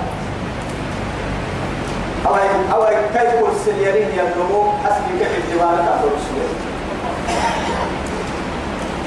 أو 2.26 2.34
أو 2.72 2.86
كيف 3.12 3.34
كرسل 3.40 3.78
يرين 3.78 4.08
ينمو 4.08 4.72
حسب 4.84 5.02
كيف 5.18 5.44
الجبال 5.44 5.76
تأخذ 5.86 6.10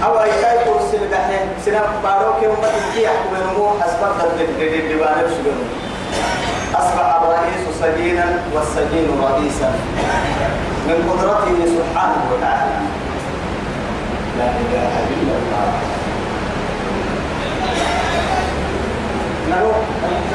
أو 0.04 0.20
كيف 0.20 0.52
كرسل 0.66 1.08
بحين 1.12 1.48
سنة 1.66 1.82
باروك 2.04 2.44
يوم 2.44 2.56
تجي 2.56 3.04
يحكم 3.04 3.36
ينمو 3.36 3.70
حسب 3.82 4.02
الجبال 4.80 5.28
تأخذ 5.28 5.60
أصبح 6.76 7.22
الرئيس 7.22 7.64
سجينا 7.82 8.26
والسجين 8.54 9.08
رئيسا. 9.24 9.70
من 10.88 11.00
قدرته 11.10 11.58
سبحانه 11.78 12.22
وتعالى. 12.32 12.78
لا 14.38 14.48
إله 14.64 14.94
إلا 15.14 15.34
الله. 15.40 15.68
نحن 19.50 19.72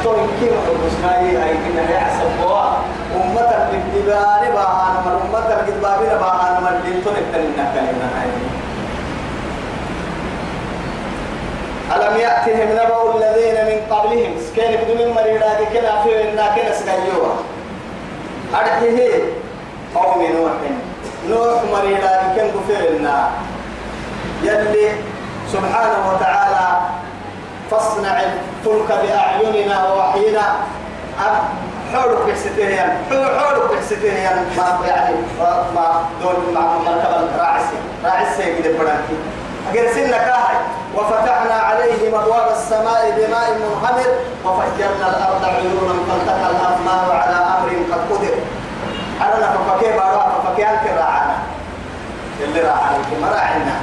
توين 0.03 0.29
كيف 0.39 0.53
الرسماي 0.75 1.37
هاي 1.37 1.53
كنا 1.63 1.99
عسب 1.99 2.31
بوا 2.41 2.65
أمة 3.15 3.51
الدبان 3.73 4.43
باهان 4.53 4.95
من 5.05 5.15
أمة 5.25 5.49
الدبابين 5.59 6.13
باهان 6.21 6.63
من 6.63 6.75
دين 6.85 7.03
تون 7.03 7.15
التنين 7.15 7.55
كلمة 7.73 8.07
هاي 8.15 8.29
ألم 11.93 12.17
يأتهم 12.17 12.69
نبأ 12.71 13.15
الذين 13.15 13.65
من 13.65 13.95
قبلهم؟ 13.95 14.33
كان 14.57 14.73
بدون 14.83 15.13
مريضا 15.13 15.53
كنا 15.73 16.03
في 16.03 16.29
إنا 16.31 16.55
كنا 16.55 16.73
سكيوا 16.73 17.33
أرحيه 18.55 19.19
قوم 19.95 20.21
نوح. 20.23 20.51
نوح 21.29 21.61
مريضا 21.73 22.33
كن 22.35 22.47
كفرنا 22.59 23.29
يلي 24.43 24.89
سبحانه 25.53 26.13
وتعالى 26.13 26.77
فاصنع 27.71 28.19
الفلك 28.21 28.87
بأعيننا 28.87 29.93
ووحينا. 29.93 30.55
حولك 31.93 32.17
بحسدين 32.27 32.79
حولك 33.11 33.71
بحسدين 33.71 34.13
ما 34.57 34.87
يعني 34.87 35.15
ما 35.75 36.05
دول 36.21 36.53
مع 36.53 36.61
مركب 36.61 37.39
راعسي 37.39 37.75
راعسي 38.05 38.61
كده 38.63 38.77
برانكي 38.77 39.17
أجل 39.69 39.89
سنة 39.95 40.17
كاهي 40.17 40.57
وفتحنا 40.95 41.53
عليهم 41.53 42.15
أبواب 42.15 42.51
السماء 42.51 43.13
بماء 43.17 43.53
منهمر 43.53 44.09
وفجرنا 44.45 45.17
الأرض 45.17 45.45
عيونا 45.45 45.93
فالتقى 46.09 46.51
الأرماء 46.51 47.15
على 47.15 47.35
أمر 47.35 47.69
قد 47.91 48.01
قدر. 48.11 48.33
أنا 49.21 49.57
ففكي 49.57 49.91
بارا 49.91 50.41
ففكي 50.43 50.69
أنك 50.69 50.85
راعنا؟ 50.97 51.37
اللي 52.41 52.61
راعنا 52.61 52.97
ما 53.21 53.31
راعنا. 53.31 53.75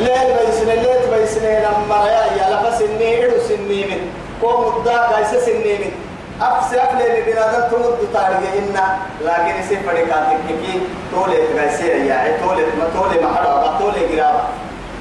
ليل 0.00 0.36
بيسن 0.36 0.66
ليل 0.66 1.20
بيسن 1.20 1.44
لما 1.44 2.06
يا 2.06 2.24
يا 2.36 2.50
لفا 2.50 2.78
سني 2.78 3.84
من. 3.84 4.10
قوم 4.42 4.76
الدا 4.76 4.98
قايسة 5.02 5.40
سني 5.40 5.78
من. 5.78 6.07
أفس 6.42 6.74
أفلي 6.74 7.22
بنادم 7.26 7.68
تمد 7.70 7.98
تارجع 8.14 8.48
إنا 8.58 8.96
لكن 9.20 9.60
يصير 9.60 9.78
فريقات 9.86 10.26
كي 10.48 10.80
تولي 11.12 11.36
قايسة 11.58 11.84
يا 11.84 12.38
تولي 12.42 12.62
ما 12.62 12.88
تولي 12.94 13.20
ما 13.22 13.34
حدا 13.36 13.78
تولي 13.78 14.16
جرابة 14.16 14.44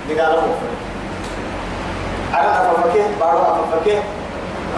جرابة 0.09 0.41
أنا 2.33 2.73
ففكي 2.73 3.01
بارو 3.19 3.39
ففكي 3.39 3.99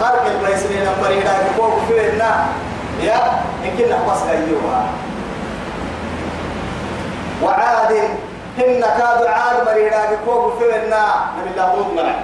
خارج 0.00 0.26
البيسن 0.26 0.68
لما 0.74 1.10
يدا 1.10 1.32
كوك 1.56 1.72
في 1.88 2.10
إنا 2.12 2.46
يا 3.02 3.16
يمكن 3.64 3.90
نقص 3.90 4.22
أيوها 4.22 4.84
وعاد 7.42 7.92
هن 8.58 8.80
كادوا 8.80 9.28
عاد 9.30 9.66
مريدا 9.66 10.00
كوك 10.26 10.52
فينا 10.58 11.06
نبي 11.38 11.50
الله 11.60 11.86
مرع 11.96 12.14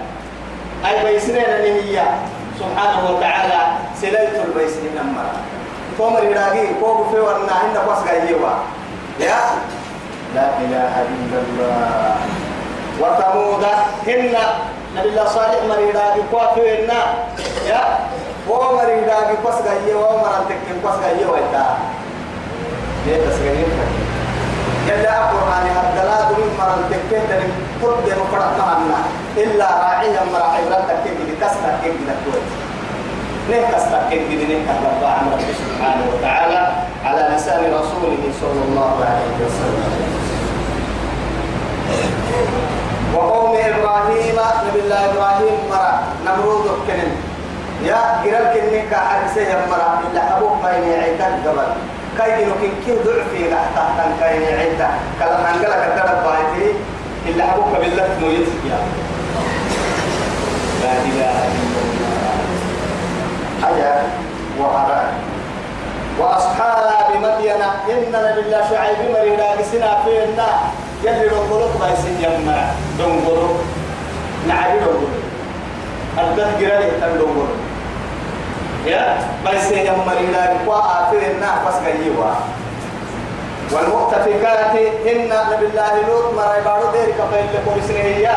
أي 0.86 1.04
بيسنين 1.12 1.44
اللي 1.44 1.82
هي. 1.98 2.02
سبحانه 2.60 3.10
وتعالى 3.10 3.60
سليت 4.00 4.34
البيسنين 4.44 4.96
مرع 5.16 5.36
كوم 5.98 6.12
مريدا 6.14 6.46
كوك 6.80 7.06
فينا 7.10 7.54
هن 7.62 7.76
قص 7.88 8.02
أيوها 8.08 8.54
يا 9.20 9.40
لا. 10.34 10.46
إله 10.60 10.94
إلا 11.08 11.38
الله. 11.44 12.16
وثمود 13.00 13.64
هن 14.06 14.34
نبي 14.96 15.08
الله 15.08 15.24
صالح 15.24 15.60
مريدا 15.68 16.04
كوك 16.30 16.52
فينا 16.54 17.00
يا. 17.68 17.82
هو 18.48 18.76
مريدا 18.76 19.16
قص 19.44 19.58
أيوها 19.66 20.08
ومرتك 20.12 20.60
قص 20.84 20.98
أيوها 21.04 21.38
إتا 21.38 21.66
ليه 23.06 23.16
تسغير 23.28 23.66
يلا 24.96 25.14
القرآن 25.22 25.66
هدلا 25.76 26.18
دون 26.28 26.50
مرن 26.58 26.80
تكين 26.90 27.24
دل 27.30 27.42
قد 27.82 28.06
مفرد 28.20 28.58
معنا 28.58 29.00
إلا 29.36 29.68
راعيا 29.82 30.20
مرا 30.32 30.48
عبرتك 30.56 30.96
كي 31.04 31.36
كسر 31.40 31.64
كي 31.82 31.90
كويس 32.24 32.50
نه 33.50 33.58
كسر 33.72 33.94
كي 34.10 34.18
نه 34.50 34.58
كرب 34.66 35.02
عن 35.04 35.24
رب 35.32 35.48
سبحانه 35.62 36.04
وتعالى 36.12 36.62
على 37.04 37.22
لسان 37.36 37.62
رسوله 37.78 38.22
صلى 38.40 38.62
الله 38.68 38.94
عليه 39.08 39.36
وسلم. 39.44 39.84
وقوم 43.14 43.52
إبراهيم 43.56 44.36
نبي 44.66 44.80
الله 44.80 45.00
إبراهيم 45.10 45.56
مرا 45.70 45.92
نمرود 46.26 46.66
كنن. 46.86 47.12
يا 47.84 48.00
قرال 48.24 48.46
كنن 48.54 48.82
كحرسه 48.90 49.50
مرا 49.70 50.00
إلا 50.04 50.22
أبوك 50.36 50.52
بين 50.64 50.84
عيتك 51.00 51.32
قبل 51.46 51.68
كاي 52.18 52.44
نوكين 52.44 52.72
كي 52.86 52.92
ضعفي 52.92 53.50
تحت 53.50 53.76
تحت 53.76 54.10
كاي 54.20 54.36
عدة 54.60 54.88
كلا 55.20 55.36
هنقلا 55.52 55.76
كتر 55.96 56.14
بايتي 56.24 56.72
إلا 57.26 57.44
أبوك 57.54 57.68
بالله 57.80 58.08
مويت 58.20 58.48
يا. 58.70 58.78
لا 60.82 60.92
إله 60.92 61.36
إلا 61.48 61.80
الله. 61.82 62.36
حياة 63.62 64.02
وحرام 64.60 65.12
وأصحاب 66.20 67.08
مدين 67.22 67.62
إننا 67.90 68.34
بالله 68.36 68.60
شعيب 68.70 68.98
مرينا 69.14 69.46
بسنا 69.60 69.90
فينا 70.04 70.48
يلي 71.04 71.26
رنقلق 71.28 71.72
بايسين 71.80 72.16
يما 72.24 72.70
رنقلق 73.00 73.56
نعدي 74.48 74.78
رنقلق 74.78 75.14
أردت 76.18 76.40
قرالي 76.60 76.90
تنقلق 77.00 77.48
يا 78.86 79.18
بايسين 79.44 79.86
يما 79.86 80.04
مرينا 80.06 80.52
بقوا 80.64 80.78
آفرنا 80.78 81.50
فسقيوا 81.64 82.30
والمؤتفكات 83.72 84.74
إن 85.10 85.28
نبي 85.28 85.66
الله 85.66 85.92
لوط 86.08 86.34
ما 86.36 86.56
يبارو 86.58 86.86
ذلك 86.94 87.14
فإن 87.32 87.46
لكم 87.54 87.94
هي 87.96 88.30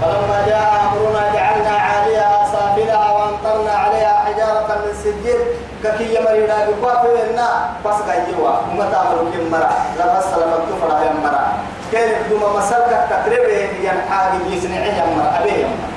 فلما 0.00 0.44
جاء 0.46 0.84
أمرنا 0.92 1.34
جعلنا 1.34 1.70
عاليها 1.70 2.46
سافلها 2.52 3.10
وأمطرنا 3.10 3.70
عليها 3.72 4.24
حجارة 4.24 4.68
من 4.84 4.94
سجيل 5.04 5.38
ككي 5.84 6.14
يمرينا 6.14 6.56
بقوافنا 6.68 7.48
فسقيوا 7.84 8.50
وما 8.70 8.88
تعملوا 8.92 9.30
كم 9.32 9.50
مرة؟ 9.52 9.72
لبس 9.98 10.26
لما 10.26 10.56
تفرع 10.70 11.02
يا 11.02 11.12
مرة. 11.24 11.52
كان 11.92 12.08
دوما 12.30 12.58
مسلك 12.58 13.06
تقريبا 13.10 13.52
ينحاج 13.82 14.32
يسنعي 14.50 14.88
يا 14.88 15.04
مرة؟ 15.16 15.38
أبي 15.40 15.50
يا 15.50 15.66
مرة. 15.66 15.88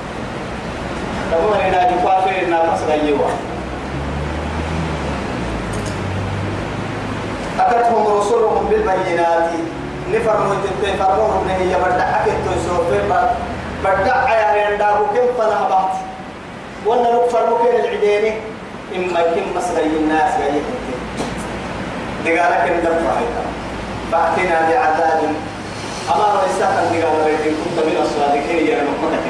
تقول 1.32 1.52
مرينا 1.58 1.92
بقوافنا 1.92 2.76
فسقيوا 2.76 3.28
أتتهم 7.60 8.18
رسلهم 8.18 8.68
بالبينات. 8.70 9.50
نفرموا 10.08 10.56
تنتهي 10.64 10.98
فرموهم 10.98 11.44
من 11.44 11.52
هي 11.52 11.76
بدع 11.76 12.06
حكيت 12.06 12.34
تسوف 12.46 12.88
بدع 13.84 14.18
يا 14.40 14.48
ريندابو 14.56 15.06
كم 15.06 15.28
فنهبت 15.38 15.94
وأنا 16.86 17.12
نكفر 17.12 17.58
كين 17.62 17.76
العديني 17.80 18.32
إما 18.96 19.20
يكن 19.20 19.46
مسغي 19.56 19.86
الناس 19.86 20.32
غير 20.40 20.64
دقالك 22.26 22.72
الدفع 22.72 23.14
فأتنا 24.12 24.58
بعذاب. 24.70 25.22
أما 26.14 26.28
رئيساتا 26.40 26.84
دقال 26.92 27.18
بيتين 27.26 27.56
كنت 27.64 27.78
من 27.86 27.98
الصادقين 28.04 28.68
يا 28.68 28.80
مكة 28.88 29.26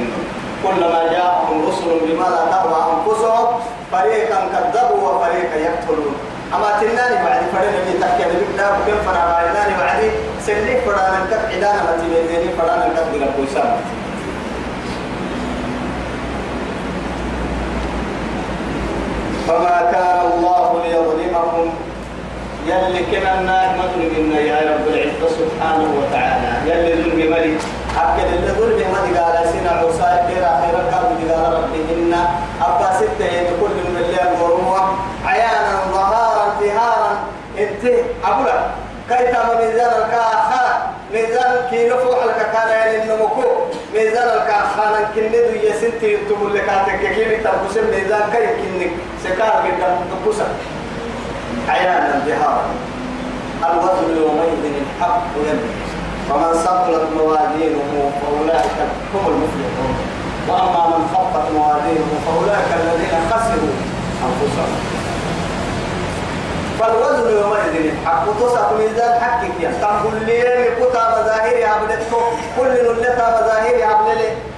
كلما 0.63 1.01
جاءهم 1.11 1.65
رسل 1.67 1.89
بما 2.05 2.27
لا 2.35 2.43
تهوى 2.51 2.79
أنفسهم 2.93 3.47
فريقا 3.91 4.39
كذبوا 4.53 5.09
وفريقا 5.09 5.55
يقتلون. 5.55 6.15
أما 6.55 6.69
تناني 6.81 7.15
بعد 7.25 7.41
فرنا 7.53 7.79
من 7.85 7.99
تحكي 8.01 8.23
بكنا 8.23 8.65
وكيف 8.71 8.99
فرنا 9.05 9.25
بعدناني 9.31 9.73
بعد 9.79 10.11
سني 10.45 10.81
فرنا 10.81 11.19
نكت 11.23 11.33
عدانا 11.53 11.83
ما 11.83 11.97
تبيني 11.97 12.49
فرنا 12.57 12.87
نكت 12.87 13.05
بلا 13.13 13.27
كويسان 13.35 13.75
فما 19.47 19.91
كان 19.91 20.19
الله 20.31 20.81
ليظلمهم. 20.83 21.69
يلي 22.67 23.03
كنا 23.11 23.39
النار 23.39 23.67
منا 23.97 24.39
يا 24.39 24.57
رب 24.71 24.87
العزة 24.87 25.27
سبحانه 25.39 25.89
وتعالى. 25.99 26.51
يلي 26.69 27.03
ظلم 27.03 27.31
ملك 27.31 27.59
أكد 27.97 28.27
اللي 28.33 28.51
ظلم 28.59 28.77
ملك 28.93 29.17
قال 29.17 29.49
سنة 29.49 29.71
عصاي 29.71 30.17
كيرا 30.27 30.51
خير 30.61 30.75
القلب 30.79 31.31
قال 31.31 31.53
ربهن. 31.53 32.13
أبا 32.61 32.89
ستة 32.99 33.43
كل 33.61 33.75
من 33.87 34.03
اللي 34.05 34.21
انتهارا 34.21 35.06
انت 37.83 37.93
أبولا. 38.25 38.59
كي 39.09 39.31
تام 39.31 39.47
ميزان 39.57 39.91
الكاخا. 40.01 40.91
ميزان 41.13 41.67
كي 41.69 41.89
نفوح 41.89 42.25
لك 42.25 42.51
كان 42.53 42.69
يعني 42.69 43.03
النمكو 43.03 43.43
ميزان 43.93 44.27
الكاخانا 44.27 44.99
كندو 45.15 45.59
يسنتي 45.63 46.13
يتبول 46.13 46.55
لك 46.55 46.69
كيف 47.15 47.43
تبقسم 47.43 47.85
ميزان 47.91 48.21
كي 48.31 48.47
كنك 48.47 48.91
سكار 49.23 49.51
قدام 49.51 49.99
تبقسم 50.11 50.51
عيانا 51.69 52.21
ظهارا 52.25 52.65
الوزن 53.65 54.17
يومئذ 54.17 54.63
الحق 54.65 55.23
يمين 55.37 55.59
ومن 56.31 56.53
ثقلت 56.53 57.07
موازينه 57.17 58.11
فأولئك 58.21 58.77
هم 59.13 59.27
المفلحون. 59.27 59.95
وأما 60.49 60.97
من 60.97 61.07
خفت 61.13 61.51
موازينه 61.51 62.11
فأولئك 62.25 62.69
الذين 62.79 63.15
خسروا 63.31 63.73
أنفسهم. 64.25 65.06
فالوزن 66.79 67.27
يومئذ 67.41 67.75
الحق. 67.85 68.23
وتصف 68.27 68.73
ميزان 68.79 69.13
حقك 69.21 69.55
يا 69.59 69.71
تقول 69.81 70.15
لي 70.25 70.41
كتا 70.79 71.03
مظاهر 71.15 71.55
عبدتكم 71.73 72.23
كل 72.57 72.67
نلتا 72.67 73.25
مظاهر 73.37 73.83
عبدتكم 73.83 74.57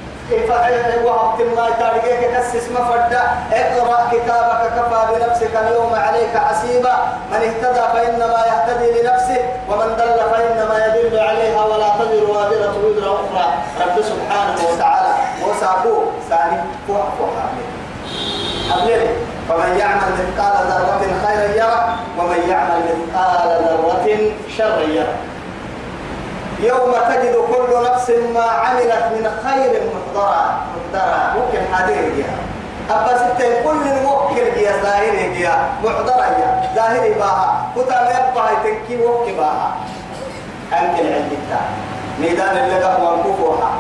وقت 1.06 1.42
ما 1.56 1.70
تاريخك 1.80 2.22
كسس 2.34 2.70
مفرد 2.72 3.14
اقرأ 3.54 4.00
كتابك 4.12 4.62
كفى 4.76 5.02
بنفسك 5.10 5.54
اليوم 5.56 5.94
عليك 5.96 6.38
حسيبا. 6.38 6.96
من 7.32 7.42
اهتدى 7.48 7.84
فإنما 7.94 8.40
يهتدي 8.52 9.02
لنفسه. 9.02 9.42
ومن 9.70 9.96
دل 9.98 10.20
فإنما 10.32 10.86
يدل 10.86 11.20
عليها 11.20 11.66
ولا 11.66 11.90
تزر 12.00 12.30
وازرة 12.30 12.76
وزر 12.86 13.16
أخرى. 13.16 13.48
رب 13.82 14.02
سبحانه 14.02 14.60
وتعالى. 14.70 15.14
وسابو 15.46 15.96
ثاني. 16.30 16.62
فوح 16.88 17.06
فوح. 17.18 17.30
أبليل 18.78 19.08
فمن 19.50 19.78
يعمل 19.78 20.02
مثقال 20.14 20.68
ذرة 20.68 21.02
خيرا 21.26 21.56
يرى 21.56 21.96
ومن 22.20 22.50
يعمل 22.50 22.82
مثقال 22.86 23.48
ذرة 23.64 24.32
شرا 24.58 24.80
يرى 24.82 25.14
يوم 26.60 26.92
تجد 27.10 27.36
كل 27.36 27.92
نفس 27.92 28.10
ما 28.34 28.42
عملت 28.44 29.04
من 29.12 29.30
خير 29.44 29.82
محضرا 29.94 30.60
محضرا 30.76 31.34
ممكن 31.36 31.76
حدير 31.76 32.16
جيا 32.16 32.34
أبا 32.90 33.18
ستة 33.18 33.64
كل 33.64 34.04
موكل 34.04 34.56
جيا 34.58 34.72
ظاهر 34.84 35.34
جيا 35.34 35.70
محضرا 35.84 36.26
جيا 36.38 36.70
ظاهر 36.76 37.14
باها 37.20 37.66
كتا 37.76 38.04
ما 38.04 38.10
يبقى 38.10 38.56
تنكي 38.64 39.04
وك 39.06 39.30
باها 39.38 39.72
أنت 40.74 41.00
العلم 41.00 41.30
ميدان 42.20 42.58
اللي 42.58 42.84
قهوة 42.84 43.18
كفوها 43.24 43.72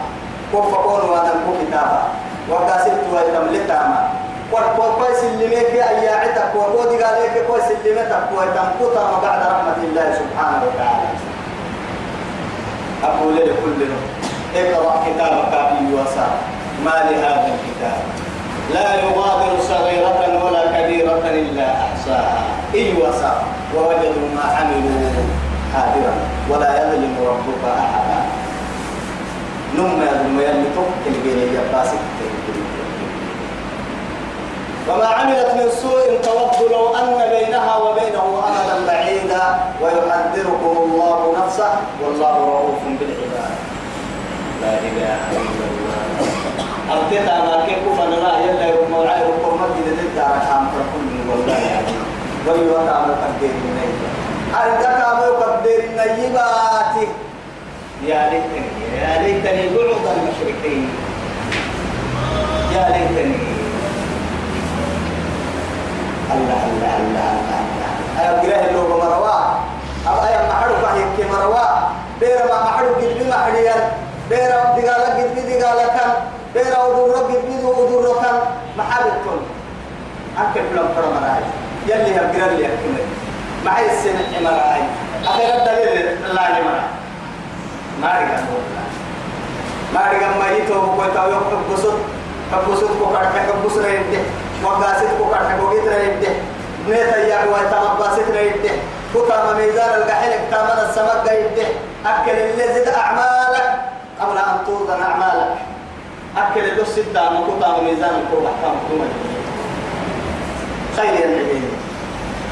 كف 0.53 0.73
قول 0.75 1.10
واتنكو 1.10 1.51
كتابا 1.67 2.01
وقاسبت 2.49 3.03
وكويس 4.54 5.24
اللي 5.24 5.48
ميك 5.48 5.74
يا 5.74 6.12
عتك 6.12 6.56
وقودي 6.56 7.04
قال 7.04 7.24
لك 7.24 7.46
كويس 7.48 7.64
اللي 7.72 8.02
متك 8.02 8.24
ويتنكو 8.38 8.86
بعد 9.24 9.42
رحمة 9.42 9.78
الله 9.84 10.08
سبحانه 10.20 10.62
وتعالى 10.68 11.10
أقول 13.04 13.36
لكل 13.36 13.80
اقرأ 14.56 15.04
كتابك 15.06 15.52
في 15.80 15.94
وسع 15.94 16.28
ما 16.86 16.90
لهذا 17.10 17.50
الكتاب 17.56 17.98
لا 18.74 18.96
يغادر 18.96 19.62
صغيرة 19.70 20.44
ولا 20.46 20.82
كبيرة 20.82 21.22
إلا 21.30 21.66
أحصاها 21.74 22.44
إي 22.74 22.94
وسع 22.94 23.34
ووجدوا 23.76 24.30
ما 24.36 24.42
عملوا 24.42 25.10
حاضرا 25.74 26.14
ولا 26.50 26.78
يظلم 26.78 27.16
ربك 27.28 27.64
أحدا 27.80 28.20
نم 29.78 30.02
يظلم 30.02 30.40
يلتك 30.40 30.90
الجنيه 31.08 31.60
يباسك 31.60 32.00
وما 34.89 35.06
عملت 35.06 35.49
من 35.56 35.69
سوء 35.82 36.19
تود 36.23 36.71
لو 36.71 36.95
أن 36.95 37.30
بينها 37.30 37.78
وبينه 37.78 38.25
أمدا 38.47 38.88
بعيدا 38.88 39.43
ويحذركم 39.82 40.75
الله 40.86 41.36
نفسه 41.39 41.71
والله 42.04 42.36
رؤوف 42.38 42.82
بالعباد. 42.99 43.56
لا 44.62 44.73
إله 44.88 45.17
إلا 45.32 45.65
الله. 45.69 45.99
أبتدى 46.91 47.36
ما 47.47 47.65
كيف 47.65 47.84
فنرى 47.99 48.34
يلا 48.47 48.65
يوم 48.65 48.93
وعي 48.93 49.21
الدار 50.19 50.39
كام 50.47 50.67
تكون 50.73 51.04
من 51.12 51.30
والله 51.30 51.58
يعني. 51.58 51.95
ويوقع 52.47 52.99
مقدر 52.99 53.54
من 53.63 53.75
أيضا 53.86 54.10
أردك 54.62 54.99
مقدر 55.19 55.82
نيباتي 55.97 57.08
يا 58.06 58.30
ليتني 58.30 58.63
يا 59.02 59.21
ليتني 59.21 59.69
بعض 59.75 60.15
المشركين. 60.17 60.89
يا 62.75 62.86
ليتني. 62.89 63.49
الله 66.36 66.62
الله 66.72 66.94
الله 67.04 67.28
الله 67.39 67.92
أيا 68.20 68.32
قراه 68.42 68.62
اللوغ 68.70 68.89
مروا 69.04 69.39
أو 70.08 70.15
أيا 70.28 70.39
محرو 70.50 70.76
فهي 70.84 71.04
كي 71.18 71.24
مروا 71.32 71.65
بير 72.20 72.38
ما 72.50 72.58
محرو 72.63 72.89
قد 72.96 73.12
بما 73.20 73.38
حريان 73.44 73.82
بير 74.30 74.52
دقالة 74.78 75.08
قد 75.18 75.30
بدقالة 75.36 75.88
كان 75.98 76.12
بير 76.54 76.74
أدور 76.86 77.15
قد 77.15 77.32
بدو 77.46 77.72
أدور 77.74 78.06
كان 78.22 78.36
محابتكم 78.78 79.38
أكل 80.38 80.62
فلان 80.72 80.88
فرم 80.96 81.13
راي 81.24 81.44
يلي 81.89 82.12
هبقران 82.15 82.52
لي 82.58 82.65
أكمل 82.65 83.04
معي 83.65 83.86
السنة 83.86 84.22
عمراي 84.38 84.82
أخيرا 85.28 85.58
دليل 85.65 86.08
الله 86.30 86.42
عمراي 86.42 86.89
ما 88.02 88.08
رجع 88.20 88.39
ما 89.94 90.02
رجع 90.12 90.30
ما 90.39 90.48
يتوب 90.58 90.96
كويتاو 90.96 91.32
يوم 91.32 91.44
كبسط 91.70 91.94
كبسط 92.52 92.89
كوكارك 93.00 93.34
كبسط 93.50 93.78
رينده 93.86 94.22
وقاسد 94.63 95.08
كوكار 95.17 95.50
حقوقيت 95.50 95.84
ريده 95.88 96.32
نيتا 96.88 97.17
يا 97.17 97.38
هو 97.45 97.56
تمباسد 97.72 98.32
ريده 98.36 98.69
كوكا 99.13 99.54
ميزان 99.54 99.89
القحلك 100.02 100.39
تامن 100.52 100.89
السمك 100.89 101.24
ريده 101.32 101.67
أكل 102.06 102.32
اللي 102.32 102.74
زد 102.74 102.88
أعمالك 102.88 103.76
قبل 104.22 104.38
أن 104.38 104.58
توضن 104.65 105.02
أعمالك 105.04 105.56
أكل 106.38 106.78
له 106.78 106.84
ستة 106.84 107.30
مكوتا 107.30 107.82
ميزان 107.84 108.10
الكوب 108.22 108.45
أحكام 108.45 108.76
كوما 108.89 109.08
خير 110.98 111.13
ينعبين 111.26 111.72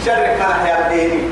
شر 0.05 0.15
ما 0.39 0.69
يا 0.69 0.89
ديني 0.89 1.23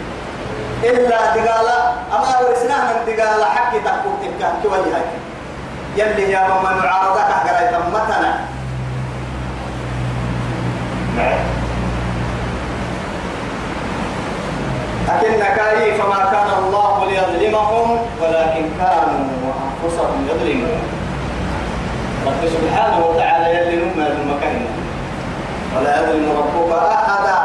إلا 0.84 1.36
دقالة 1.36 1.94
أما 2.14 2.40
ورسناه 2.48 2.94
من 2.94 3.14
دقالة 3.16 3.46
حكي 3.46 3.80
تحكو 3.80 4.10
تبكى 4.22 4.52
توجهك 4.64 5.06
يلي 5.98 6.32
يا 6.32 6.40
ماما 6.48 6.76
معارضة 6.84 7.20
كهجرة 7.22 7.72
تمتنا 7.72 8.40
لكن 15.08 15.40
كاي 15.56 15.94
فما 15.94 16.20
كان 16.32 16.50
الله 16.64 17.06
ليظلمهم 17.06 17.98
ولكن 18.22 18.66
كانوا 18.80 19.54
أنفسهم 19.84 20.28
يظلمون. 20.30 20.80
رب 22.28 22.50
سبحانه 22.50 23.06
وتعالى 23.06 23.48
يلي 23.56 23.76
نما 23.86 24.08
المكان 24.08 24.66
ولا 25.76 26.02
يظلم 26.02 26.32
ربك 26.38 26.72
أحدا. 26.78 27.38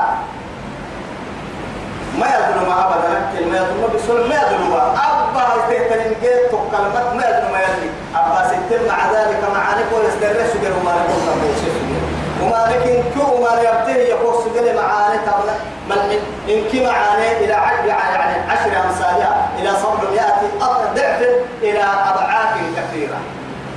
ما 2.19 2.27
يظلم 2.27 2.73
أبدا 2.73 3.21
كلمة 3.39 3.57
يظلم 3.57 3.91
بسول 3.95 4.29
ما 4.29 4.35
يظلم 4.35 4.73
أبا 4.75 5.43
يستهترين 5.57 6.15
جيت 6.23 6.51
كلمة 6.51 7.15
ما 7.15 7.23
يظلم 7.29 7.55
يلي 7.55 7.91
أبا 8.17 8.49
ستر 8.49 8.81
مع 8.89 9.13
ذلك 9.13 9.41
معانك 9.55 9.87
ويسترس 9.93 10.57
جل 10.63 10.73
وما 10.81 10.93
نقول 10.93 12.10
وما 12.43 12.69
لكن 12.71 13.03
كو 13.15 13.43
ما 13.43 13.61
يبتهي 13.61 14.09
يقص 14.09 14.45
جل 14.55 14.77
معاني 14.77 15.19
تبنا 15.19 15.55
من 15.89 16.19
إن 16.49 16.65
كي 16.71 16.87
معاني 16.87 17.45
إلى 17.45 17.53
عشر 17.53 17.87
يعني 17.87 18.51
عشر 18.51 18.85
أمثالها 18.85 19.49
إلى 19.59 19.69
يأتي 20.15 20.47
ضعف 20.61 21.21
إلى 21.63 21.83
أضعاف 21.83 22.55
كثيرة. 22.77 23.19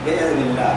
بإذن 0.06 0.38
الله. 0.48 0.76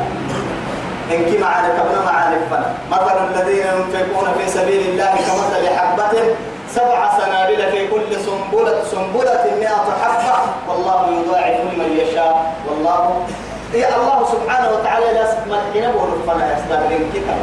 إن 1.13 1.25
كي 1.25 1.39
معاني 1.39 1.69
تبنا 1.69 2.05
معاني 2.05 2.37
فنا 2.51 2.75
مثل 2.91 3.17
الذين 3.35 3.67
ينفقون 3.67 4.35
في 4.39 4.51
سبيل 4.51 4.89
الله 4.89 5.11
كمثل 5.11 5.77
حبة 5.77 6.35
سبع 6.71 7.19
سنابل 7.19 7.71
في 7.71 7.89
كل 7.89 8.21
سنبلة 8.27 8.85
سنبلة 8.91 9.45
مئة 9.61 9.87
حبة. 10.03 10.39
والله 10.69 11.23
يضاعف 11.23 11.61
لمن 11.61 11.99
يشاء. 12.01 12.55
والله 12.69 13.27
يا 13.75 13.89
الله 13.97 14.19
سبحانه 14.33 14.69
وتعالى 14.71 15.07
لا 15.15 15.25
ما 15.51 15.59
حين 15.73 15.85
بقول 15.93 16.11
فلا 16.27 16.47
يستغرق 16.55 17.01
كتاب 17.15 17.39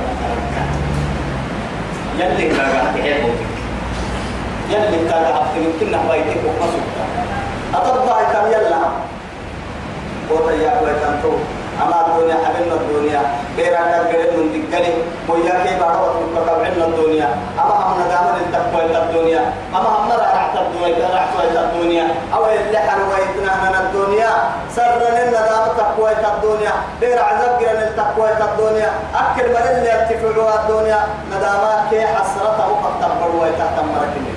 يلي 2.19 2.47
كذا 2.49 2.79
تحبه 2.95 3.33
يلي 4.69 4.99
كذا 5.09 5.47
يمكن 5.57 5.87
نبايتك 5.91 6.39
وقصدك 6.45 6.95
أتبع 7.73 8.17
كم 8.33 8.45
يلا. 8.51 8.81
وتيا 10.31 10.71
كويتانتو 10.79 11.31
أما 11.81 11.97
الدنيا 12.07 12.37
حبلنا 12.45 12.75
الدنيا. 12.81 13.21
بيرا 13.57 13.81
كبير 14.09 14.31
من 14.37 14.47
دقلي 14.53 14.93
ويا 15.29 15.55
كي 15.63 15.73
بارو 15.79 16.05
تكبعنا 16.35 16.85
الدنيا. 16.85 17.29
أما 17.59 17.73
هم 17.81 17.91
ندامن 18.01 18.35
التقوى 18.45 18.81
الدنيا. 18.85 19.43
أما 19.75 19.89
هم 19.97 20.11
رحت 20.11 20.53
الدنيا 20.57 21.07
رحت 21.15 21.33
الدنيا. 21.55 22.05
أو 22.33 22.45
اللي 22.45 22.79
حلويتنا 22.79 23.51
من 23.63 23.73
الدنيا. 23.83 24.31
سرنا 24.75 25.23
الندام 25.23 25.65
تقوى 25.77 26.11
الدنيا. 26.11 26.73
بيرا 27.01 27.21
عذاب 27.21 27.59
جرن 27.59 27.81
التقوى 27.89 28.29
الدنيا. 28.29 28.89
أكل 29.15 29.49
من 29.49 29.63
اللي 29.71 29.89
يرتفعوا 29.89 30.55
الدنيا. 30.59 30.99
ندامات 31.31 31.79
كي 31.89 32.01
حسرته 32.05 32.65
وقد 32.71 32.93
تقبلوا 33.01 33.47
تحت 33.59 33.77
مركني 33.79 34.33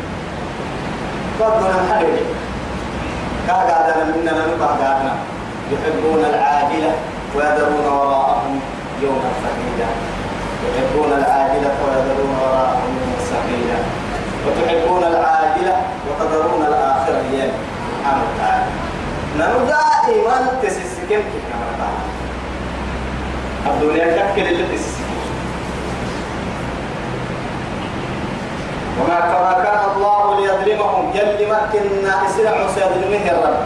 فضلنا 1.38 1.94
حلوي 1.94 2.22
كاغادنا 3.46 4.04
مننا 4.04 4.32
نبقى 4.32 4.96
يحبون 5.72 6.24
العاجلة. 6.24 6.92
ويذرون 7.34 7.86
وراءهم 7.98 8.60
يوما 9.02 9.30
ثقيلا. 9.42 9.88
يحبون 10.66 11.12
العاجلة 11.12 11.74
ويذرون 11.82 12.32
وراءهم 12.42 12.90
يوما 13.00 13.18
ثقيلا. 13.32 13.78
وتحبون 14.46 15.02
العاجلة 15.04 15.76
وتذرون 16.06 16.62
الآخرة 16.66 17.22
هي 17.32 17.50
سبحانه 17.98 18.22
وتعالى 18.28 18.66
نحن 19.38 19.54
دائما 19.66 20.36
تسسكن 20.62 21.22
كما 21.48 21.68
تعالى 21.78 22.04
الدنيا 23.66 24.06
تكل 24.16 24.46
اللي 24.46 24.64
تسسكن 24.76 25.16
وما 29.00 29.20
كما 29.20 29.52
كان 29.64 29.82
الله 29.96 30.40
ليظلمهم. 30.40 31.04
يلي 31.14 31.46
مكنا 31.46 32.26
إسرع 32.26 32.54
سيظلمه 32.74 33.30
الرب. 33.30 33.58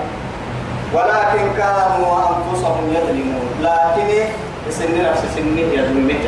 ولكن 0.95 1.45
كانوا 1.59 2.19
أنفسهم 2.31 2.95
يظلمون. 2.97 3.51
لكن 3.63 4.11
سن 4.71 5.05
نفس 5.05 5.23
سن 5.37 5.59
يظلمه 5.59 6.25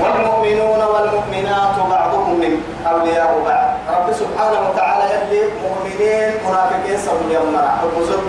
والمؤمنون 0.00 0.80
والمؤمنات 0.92 1.76
بعضهم 1.90 2.40
من 2.40 2.52
أولياء 2.86 3.42
بعض. 3.46 3.68
رب 3.96 4.12
سبحانه 4.12 4.60
وتعالى 4.70 5.04
يلي 5.14 5.42
مؤمنين 5.64 6.30
منافقين 6.46 6.98
سبل 6.98 7.28
يمنا 7.34 7.74
الرسل 7.82 8.22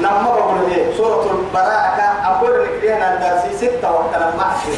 نما 0.00 0.30
بقول 0.36 0.58
لي 0.70 0.96
سورة 0.96 1.24
البراءة. 1.30 2.08
أقول 2.24 2.64
لك 2.64 2.84
لنا 2.84 3.14
الدرس 3.14 3.56
ستة 3.60 3.92
وقت 3.92 4.14
لما 4.16 4.42
أحسن 4.42 4.72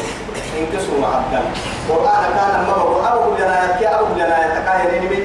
انكسروا 0.59 0.99
معبدا 1.01 1.41
قرآن 1.89 2.23
كان 2.35 2.63
نما 2.63 2.73
بقول 2.77 3.05
أبو 3.05 3.35
لنا 3.39 3.57
يكي 3.63 3.87
أبو 3.87 4.13
لنا 4.15 4.37
يتكاين. 4.45 5.03
من 5.11 5.21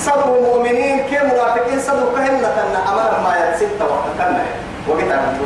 صدوا 0.00 0.40
مؤمنين 0.48 0.98
كي 0.98 1.18
منافقين؟ 1.18 1.80
صدوا 1.80 2.12
كهنة 2.16 2.48
أن 2.48 2.74
أمر 2.92 3.12
ما 3.24 3.32
يتستة 3.36 3.84
وقت 3.84 4.08
كنا. 4.18 4.44
وقت 4.88 5.10
عن 5.12 5.36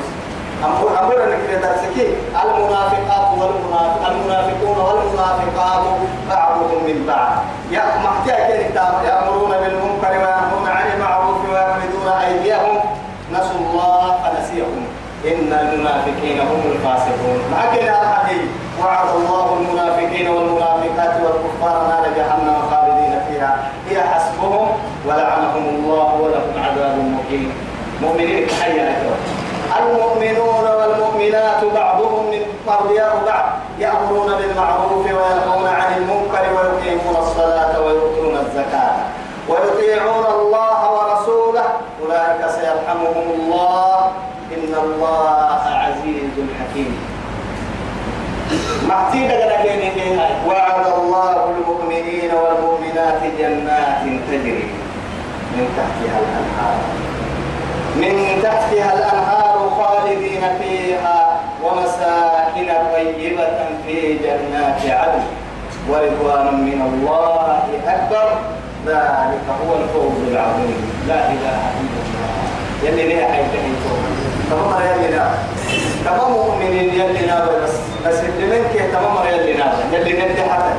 أمر 0.65 0.99
أمر 1.03 1.17
أنك 1.25 1.63
درسكي 1.63 2.07
المنافقات 2.43 3.29
والمنافق 3.39 4.03
المنافقون 4.11 4.79
والمنافقات 4.87 5.85
بعضهم 6.31 6.85
من 6.87 7.05
بعض. 7.09 7.33
يا 7.71 7.85
محتاج 8.05 8.51
كان 8.75 8.93
يأمرون 9.07 9.51
بالمنكر 9.51 10.11
وينهون 10.11 10.67
عن 10.69 10.87
المعروف 10.95 11.39
ويقبضون 11.51 12.09
أيديهم. 12.27 12.77
نسوا 13.33 13.61
الله 13.61 14.17
فنسيهم. 14.23 14.87
إن 15.25 15.53
المنافقين 15.53 16.41
هم 16.41 16.61
الفاسقون. 16.73 17.41
كان 17.75 17.95
الحديث. 18.03 18.49
وعد 18.83 19.09
الله 19.17 19.59
المنافقين 19.61 20.29
والمنافقات 20.29 21.15
والكفار 21.23 21.87
نار 21.89 22.05
جهنم 22.17 22.57
خالدين 22.71 23.21
فيها 23.29 23.71
هي 23.89 24.03
حسبهم 24.03 24.69
ولعنهم 25.07 25.65
الله 25.75 26.15
ولهم 26.23 26.53
عذاب 26.65 26.97
مقيم 26.99 27.53
مؤمنين 28.05 28.47
تحية 28.47 29.03
المؤمنون 29.81 30.65
والمؤمنات 30.79 31.65
بعضهم 31.75 32.31
من 32.31 32.43
أولياء 32.69 33.23
بعض 33.27 33.45
يأمرون 33.79 34.31
بالمعروف 34.39 35.07
وينهون 35.07 35.67
عن 35.67 35.97
المنكر 35.97 36.45
ويقيمون 36.57 37.17
الصلاة 37.19 37.81
ويؤتون 37.81 38.37
الزكاة 38.37 38.97
ويطيعون 39.49 40.27
الله 40.27 40.79
ورسوله. 40.93 41.65
أولئك 42.03 42.51
سيرحمهم 42.51 43.27
الله. 43.39 44.11
إن 44.55 44.75
الله 44.85 45.29
عزيز 45.67 46.35
حكيم. 46.61 46.93
معتيد 48.89 49.31
وعد 50.49 50.87
الله 50.99 51.51
المؤمنين 51.51 52.31
والمؤمنات 52.35 53.21
جنات 53.39 54.03
تجري 54.29 54.69
من 55.55 55.65
تحتها 55.77 56.19
الأنهار. 56.25 57.14
من 57.97 58.41
تحتها 58.43 58.93
الأنهار 58.99 59.71
خالدين 59.79 60.43
فيها 60.61 61.41
ومساكن 61.65 62.69
طيبة 62.95 63.59
في 63.87 64.19
جنات 64.19 64.81
عدن. 65.01 65.25
ورضوان 65.89 66.55
من 66.55 66.81
الله 66.89 67.59
أكبر. 67.87 68.29
ذلك 68.87 69.47
هو 69.63 69.75
الفوز 69.75 70.29
العظيم. 70.33 70.77
لا 71.09 71.15
إله 71.15 71.59
إلا 71.81 71.99
الله. 72.05 72.35
يلي 72.83 73.09
ليه 73.09 73.25
حيث 73.25 73.47
تمام 74.51 74.83
يلي 74.83 75.17
لا 75.17 75.27
تمام 76.05 76.33
مؤمنين 76.33 76.95
يلي 76.95 77.27
لا 77.27 77.45
بس 77.45 77.75
بس 78.07 78.19
اللي 78.21 78.47
منك 78.59 78.91
تمام 78.93 79.27
يلي 79.27 79.53
لا 79.53 79.67
يلي 79.93 80.13
ندي 80.13 80.43
حتى. 80.43 80.75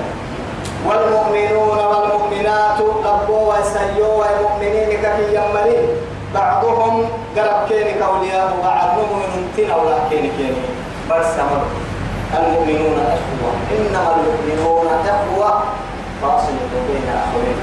والمؤمنون 0.87 1.77
والمؤمنات 1.77 2.79
لبوا 2.79 3.53
وسيوا 3.53 4.13
والمؤمنين 4.13 4.89
كفي 5.01 5.25
يمرين 5.35 5.87
بعضهم 6.35 7.09
قرب 7.37 7.67
كينك 7.69 8.01
أولياء 8.01 8.53
بعض 8.63 8.97
مؤمن 8.97 9.53
تنا 9.57 9.75
ولا 9.75 9.97
كينك 10.09 10.31
كيني 10.37 10.61
بس 11.11 11.25
المؤمنون 12.37 12.97
أخوة. 12.99 13.51
إنما 13.71 14.15
المؤمنون 14.15 14.87
أخوة. 14.87 15.63
فاصلة 16.21 16.71
بين 16.87 17.07
أخوين. 17.23 17.57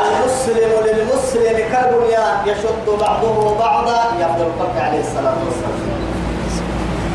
المسلم 0.00 0.72
للمسلم 0.86 1.56
كالبنيان. 1.72 2.36
يشد 2.46 2.86
بعضه 3.00 3.58
بعضا. 3.58 4.00
يفضل 4.20 4.46
القبر 4.46 4.80
عليه 4.80 5.00
الصلاة 5.00 5.38
والسلام. 5.46 5.96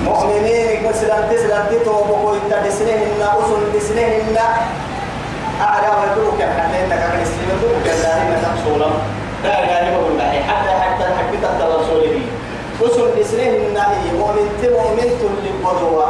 مؤمنين 0.06 0.90
مثلا 0.90 1.18
تسلا 1.32 1.66
تيتو 1.70 1.92
بقول 1.92 2.38
تدسنهن 2.50 3.22
أصل 3.22 3.60
دسنهن 3.76 4.38
أعلى 5.62 5.88
ويدوك 5.88 6.42
حتى 6.42 6.86
إنك 6.86 7.02
السلم 7.22 7.50
دوك 7.62 7.86
الله 7.94 8.18
ما 8.30 8.38
تحصولا 8.44 8.90
لا 9.44 9.60
يعني 9.60 9.96
بقول 9.96 10.20
لك 10.20 10.26
حتى 10.26 10.70
حتى 10.70 11.04
حتى 11.04 11.38
تحت 11.44 11.62
رسوله 11.62 12.22
وسن 12.82 13.20
إسره 13.22 13.58
النهي 13.68 14.12
مؤمن 14.20 14.50
مؤمن 14.64 15.00
اللي 15.00 15.52
بدوا 15.64 16.04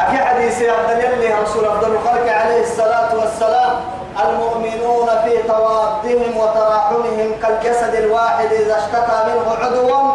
أكي 0.00 0.16
حديث 0.24 0.62
عبد 0.62 1.04
يلي 1.04 1.34
رسول 1.42 1.64
أفضل 1.64 1.92
الخلق 1.94 2.32
عليه 2.32 2.62
الصلاة 2.62 3.16
والسلام 3.16 3.80
المؤمنون 4.28 5.06
في 5.24 5.42
توادهم 5.48 6.36
وتراحمهم 6.36 7.30
كالجسد 7.42 7.94
الواحد 7.94 8.52
إذا 8.52 8.78
اشتكى 8.78 9.18
منه 9.26 9.56
عضو 9.60 10.12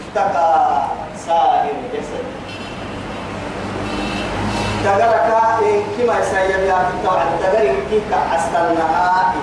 اشتكى 0.00 0.54
سائر 1.26 1.74
الجسد 1.84 2.13
دقرك 4.84 5.30
إن 5.62 5.82
كما 5.98 6.18
يسيب 6.20 6.60
يا 6.68 6.88
التوعد 6.90 7.26
دقر 7.42 7.74
كيك 7.90 8.10
أستنها 8.36 9.34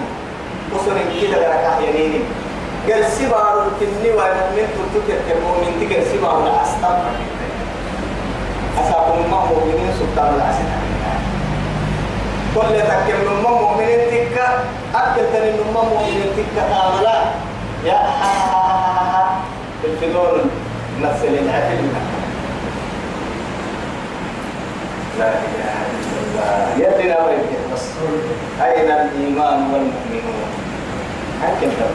وصل 0.74 0.98
كده 1.22 1.38
دقرك 1.42 1.78
يميني 1.88 2.20
قال 2.90 3.06
سبار 3.12 3.68
الكني 3.68 4.10
ومؤمن 4.12 4.68
تتكر 4.78 5.18
كمؤمن 5.30 5.72
تكر 5.82 6.02
سبار 6.14 6.38
الأستنى 6.48 7.12
أساكم 8.82 9.32
ما 9.32 9.40
مؤمنين 9.50 9.90
سلطان 10.00 10.36
العسل 10.36 10.68
كل 12.56 12.80
تكر 12.92 13.18
نما 13.28 13.50
مؤمنين 13.62 14.00
تكا 14.12 14.48
أكل 14.96 15.22
تن 15.34 15.46
نما 15.60 15.82
مؤمنين 15.84 16.28
تكا 16.38 16.64
تعملا 16.70 17.22
يا 17.86 18.00
الفدور 19.84 20.42
نفس 21.02 21.22
العتل 21.24 21.82
لا 25.22 25.30
إله 25.30 25.78
إلا 25.94 26.14
الله. 26.26 26.60
يدنا 26.82 27.18
ويدنا 27.26 27.62
بس 27.74 27.86
أين 28.66 28.90
الإيمان 28.92 29.58
والمؤمنون؟ 29.72 30.50
هكذا 31.44 31.88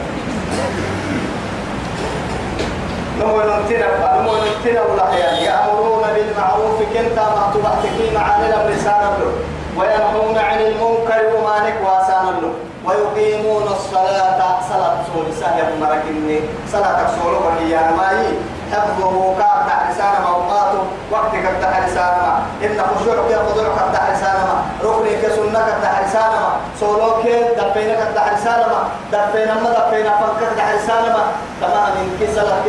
نمو 3.19 3.37
نمتنا 3.49 3.87
نمو 4.19 4.33
نمتنا 4.43 4.81
ولا 4.81 5.07
يأمرون 5.47 6.03
بالمعروف 6.15 6.77
كنت 6.93 7.17
مكتوب 7.35 7.65
تكي 7.83 8.15
معانا 8.15 8.69
لسان 8.69 9.03
له 9.19 9.31
وينهون 9.77 10.37
عن 10.37 10.59
المنكر 10.61 11.21
وما 11.35 11.55
نكواسان 11.67 12.25
له 12.41 12.53
ويقيمون 12.85 13.63
الصلاة. 13.63 14.37
صلاة 14.69 14.97
سوري 15.13 15.31
سهل 15.31 15.79
مركني 15.81 16.39
صلاة 16.71 16.99
سوري 17.15 17.35
وهي 17.35 17.73
ماي 17.97 18.23
حفظه 18.71 19.35
كاب 19.39 19.59
تحرسان 19.69 20.13
موقاته 20.29 20.81
وقتك 21.11 21.45
التحرسان 21.53 22.15
إن 22.63 22.81
خشوعك 22.89 23.31
يخضعك 23.31 23.77
التحرسان 23.87 24.37
ركنك 24.83 25.23
سنك 25.35 25.67
التحرسان 25.77 26.31
سولوك 26.79 27.23
دفينك 27.57 27.99
التحرسان 28.07 28.59
ما 28.71 28.79
دفينا 29.11 29.53
ما 29.53 29.69
دفينا 29.69 30.11
فنك 30.19 30.41
التحرسان 30.51 31.03
ما 31.13 31.23
تمام 31.61 31.89
من 31.97 32.15
كي 32.19 32.27
صلاة 32.35 32.61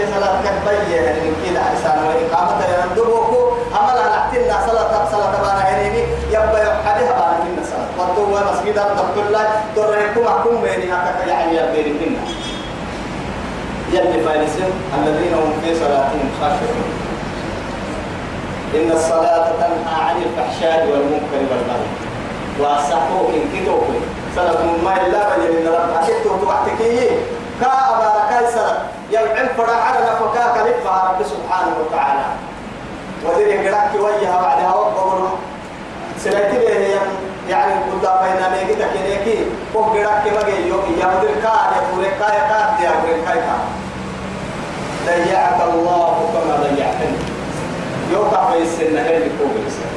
كبية 0.45 1.01
من 1.13 1.33
كي 1.43 1.49
التحرسان 1.51 1.99
وإقامة 2.07 2.65
يندبوك 2.65 3.33
عملها 3.75 4.09
لحتنا 4.09 4.57
صلاة 4.67 4.93
صلاة 5.13 5.33
بانا 5.43 5.63
هنيني. 5.69 6.03
يبقى 6.31 6.61
يحدها 6.67 7.13
بانا 7.19 7.37
كنا 7.43 7.63
صلاة. 7.71 7.91
والدوا 7.99 8.41
مسجد 8.53 8.79
الدكتور 8.79 9.25
الله. 9.27 9.47
درهكم 9.77 10.27
أحكم 10.27 10.61
بيني 10.63 10.87
يعني 10.87 11.99
كنا 11.99 12.21
يلي 13.93 14.25
فارسين 14.25 14.73
الذين 14.99 15.35
هم 15.35 15.53
في 15.65 15.75
صلاتهم 15.75 16.31
خاشعون. 16.41 16.89
إن 18.75 18.91
الصلاة 18.93 19.47
تنهى 19.61 20.01
عن 20.09 20.17
الفحشاء 20.23 20.87
والمنكر 20.87 21.41
والبغي. 21.51 21.91
وأصحوا 22.61 23.29
إن 23.29 23.43
كتوك 23.55 23.85
صلاة 24.37 24.63
ما 24.85 24.97
إلا 25.07 25.37
بل 25.37 25.43
من 25.53 25.69
رب 25.69 25.91
أكتو 26.03 26.37
توحتكي 26.37 27.11
كا 27.61 27.73
أبارك 27.91 28.51
صلاة 28.55 28.79
يلعن 29.11 29.49
فرع 29.57 29.91
نفكا 29.91 30.45
كلفها 30.55 30.99
رب 31.09 31.27
سبحانه 31.27 31.75
وتعالى. 31.81 32.25
ودري 33.27 33.69
قراك 33.69 33.91
وجهها 33.95 34.43
بعدها 34.43 34.75
وقبل 34.75 35.29
سنتي 36.19 36.59
به 36.59 37.01
يعني 37.49 37.73
قد 37.73 38.01
فينا 38.01 38.49
نيجي 38.57 38.75
تكينيكي 38.75 39.45
فوق 39.75 39.97
قراك 39.97 40.23
مجي 40.27 40.69
يوم 40.69 40.97
يهودر 41.01 41.41
كار 41.43 41.73
يقول 41.77 42.05
كاي 42.05 42.39
كار 42.49 42.77
دي 42.81 42.89
أقول 42.89 43.25
كاي 43.27 43.41
كار 43.41 43.65
ضيعك 45.07 45.75
الله 45.75 46.31
كما 46.33 46.57
ضيعتني. 46.57 47.19
يوقع 48.13 48.51
في 48.51 48.63
السنة 48.63 49.01
هي 49.01 49.17
اللي 49.17 49.31
فوق 49.39 49.51
السنة 49.67 49.89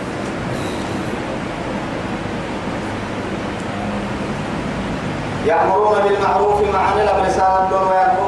يأمرون 5.45 5.99
بالمعروف 6.03 6.61
مع 6.73 6.93
نلب 6.95 7.25
لسان 7.25 7.67
المنكر 7.71 8.20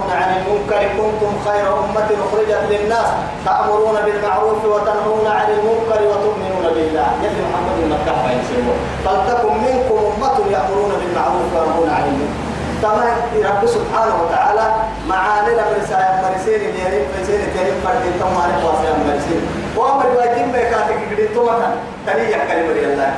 كنتم 1.03 1.33
خير 1.47 1.67
أمة 1.83 2.09
أخرجت 2.25 2.63
للناس 2.69 3.07
تأمرون 3.45 3.95
بالمعروف 4.05 4.65
وتنهون 4.65 5.25
عن 5.27 5.47
المنكر 5.57 5.99
وتؤمنون 6.09 6.65
بالله. 6.75 7.07
يلي 7.23 7.41
محمد 7.47 7.77
المكة 7.83 8.13
فينسلوا 8.23 8.77
فلتكن 9.05 9.53
منكم 9.67 9.97
أمة 10.11 10.37
يأمرون 10.55 10.91
بالمعروف 10.99 11.47
وينهون 11.55 11.89
عن 11.89 12.03
المنكر. 12.11 12.41
تمام 12.81 13.15
رب 13.49 13.67
سبحانه 13.67 14.15
وتعالى 14.23 14.65
معاني 15.09 15.51
لمرسا 15.59 15.99
مرسين 16.23 16.61
اليرين 16.69 17.05
فسين 17.13 17.41
اليرين 17.47 17.75
فردين 17.83 18.13
تمام 18.19 18.51
واسع 18.65 18.91
مرسين. 19.07 19.41
وأمر 19.77 20.05
واجب 20.17 20.51
بكاتك 20.53 20.99
قدين 21.11 21.33
تومتا 21.35 21.69
تنيح 22.07 22.39
كلمة 22.49 22.71
الله 22.71 23.13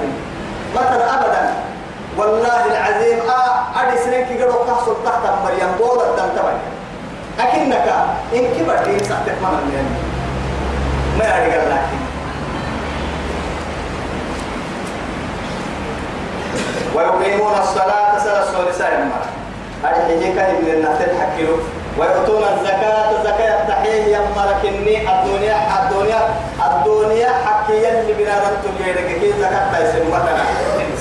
مثلا 0.75 1.05
أبدا. 1.15 1.53
والله 2.17 2.65
العظيم 2.71 3.19
آه 3.29 3.81
أدي 3.81 3.97
سنين 4.03 4.23
قدوا 4.25 4.65
تحصل 4.67 4.95
تحت 5.05 5.23
مريم 5.43 5.71
بولا 5.79 6.09
الدم 6.09 6.57
أكنك 7.39 7.87
إن 8.33 8.43
كبرت 8.59 8.87
إن 8.87 8.99
سأتك 8.99 9.37
من 9.41 9.59
المين 9.63 9.87
ما 11.19 11.25
يرجع 11.25 11.63
لك 11.63 11.85
ويقيمون 16.95 17.53
الصلاة 17.59 18.19
سورة 18.53 18.71
سائر 18.71 18.99
أدي 19.85 20.15
حجيك 20.15 20.37
ابن 20.37 20.67
النهتل 20.67 21.11
حكيلو 21.21 21.57
ويؤتون 21.99 22.43
الزكاة 22.43 23.23
زكاة 23.23 23.63
التحية 23.63 24.15
يما 24.17 24.45
لكني 24.51 24.97
الدنيا 25.11 25.57
الدنيا 25.79 26.19
الدنيا 26.65 27.29
حكي 27.45 27.73
يلي 27.73 28.13
بنادم 28.13 28.55
تليرك 28.63 29.19
كي 29.19 29.33
زكاة 29.39 29.71
تيسم 29.79 30.07
مثلا 30.11 30.43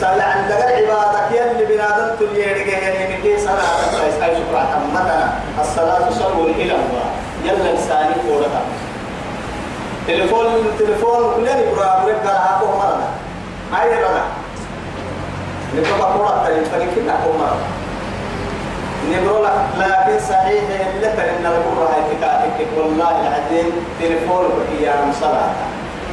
سأل 0.00 0.20
عن 0.20 0.48
دقر 0.48 0.72
عبادك 0.74 1.30
يلي 1.32 1.64
بنادم 1.74 2.16
تليرك 2.18 2.66
يعني 2.66 3.22
كي 3.22 3.38
صلاة. 3.38 3.93
أي 4.24 4.36
شكرا. 4.36 4.62
مثلا 4.94 5.28
الصلاة 5.60 6.10
شر 6.18 6.44
إلى 6.46 6.74
الله 6.74 7.06
يلا 7.44 7.70
إنساني 7.70 8.14
قولها 8.28 8.62
تلفون 10.08 10.46
تلفون 10.78 11.34
كلنا 11.36 11.58
يبرا 11.58 12.04
بريك 12.04 12.16
قال 12.16 12.36
هاكو 12.36 12.66
مرنا 12.66 13.08
هاي 13.72 13.88
رنا 13.88 14.24
نبقى 15.76 16.12
قولها 16.12 16.48
تلفون 16.48 16.86
كنا 16.94 17.14
مرنا 17.24 17.84
نقول 19.12 19.44
لكن 19.78 20.18
صحيح 20.28 20.62
اللي 20.94 21.08
ترين 21.16 21.46
القرى 21.46 21.88
هاي 21.92 22.02
تكاتك 22.16 22.68
والله 22.76 23.10
العظيم 23.20 23.72
تليفون 24.00 24.44
يا 24.80 24.94
صلاة. 25.20 25.52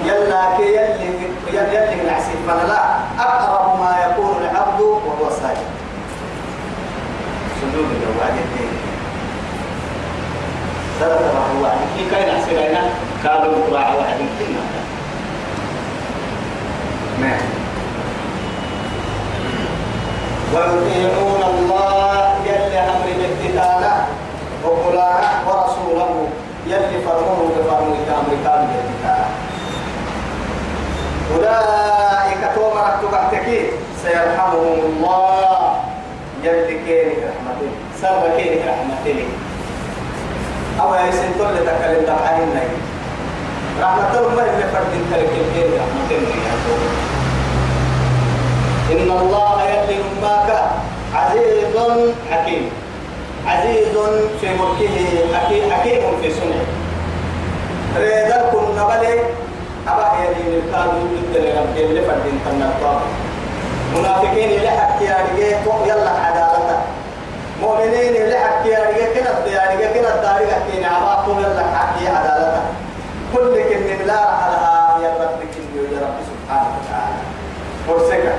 يلا 0.06 0.58
كي 0.58 0.76
يلي 0.76 1.10
يلي 1.54 2.04
نعسي. 2.04 2.32
فلا 2.48 2.82
أقرب 3.20 3.80
ما 3.80 3.96
يكون 4.06 4.36
العبد 4.52 4.82
وهو 4.82 5.30
ساجد. 5.42 5.81
سجود 7.62 7.86
الجواد 7.96 8.36
الدين 8.46 8.74
ثلاثة 11.00 11.52
الله 11.52 11.74
كي 11.98 12.10
كاين 12.12 12.28
نعسي 12.28 12.52
لنا 12.54 12.84
قالوا 13.24 13.54
القرى 13.56 13.98
واحد 13.98 14.18
كنا 14.40 14.64
نعم 17.22 17.42
ويطيعون 20.54 21.42
الله 21.54 22.34
يلي 22.46 22.80
أمر 22.80 23.08
باهتدانا 23.20 24.06
وقلانا 24.64 25.32
ورسوله 25.48 26.28
يلي 26.68 27.02
فرموه 27.06 27.50
بفرموه 27.58 27.98
كامر 28.08 28.34
كامل 28.46 28.68
باهتدانا 28.74 29.28
أولئك 31.36 32.42
تومرك 32.56 32.94
تبعتك 33.02 33.48
سيرحمهم 34.04 34.80
الله 34.86 35.31
يلي 36.44 36.76
كينك 36.88 37.18
رحمته 37.30 37.68
سر 38.02 38.22
فرد 44.74 44.94
تلك 45.12 45.34
إن 48.92 49.12
الله 49.22 49.64
يلي 49.64 49.98
ماك 50.22 50.50
عزيز 51.16 51.76
حكيم. 52.32 52.70
عزيز 53.48 53.88
في 54.42 54.48
ملكه 54.50 54.98
حكيم, 55.36 56.02
في 56.22 56.30
صنعه 56.32 56.66
ريدر 57.98 58.42
كن 58.52 58.66
نبلي 58.78 59.20
أبا 59.88 60.08
يلي 60.24 60.58
نبكاد 60.58 60.90
ضد 60.90 61.36
لرب 61.36 61.78
اللي 61.78 62.02
فردين 62.02 62.40
تنطاق 62.46 63.02
منافقين 63.96 64.50
اللي 64.50 64.70
حكي 64.70 65.06
يارجيه 65.06 65.58
يلا 65.86 66.10
عدالته 66.10 66.78
مؤمنين 67.62 68.16
اللي 68.16 68.38
حكي 68.40 68.70
يا 68.70 68.80
كنا 69.14 69.32
يا 69.48 69.94
كنا 69.94 70.16
الداري 70.16 70.48
حكي 70.54 70.80
نعبا 70.82 71.24
طول 71.26 71.44
لك 71.44 71.66
حكي 71.76 72.08
عدالتها 72.08 72.64
كل 73.34 73.64
كن 73.70 74.04
بلا 74.04 74.20
على 74.20 75.04
يا 75.04 75.10
رب 75.10 75.40
كن 75.40 75.96
يا 75.96 76.00
رب 76.02 76.18
سبحانه 76.30 76.72
وتعالى. 76.78 77.22
فرسك 77.88 78.34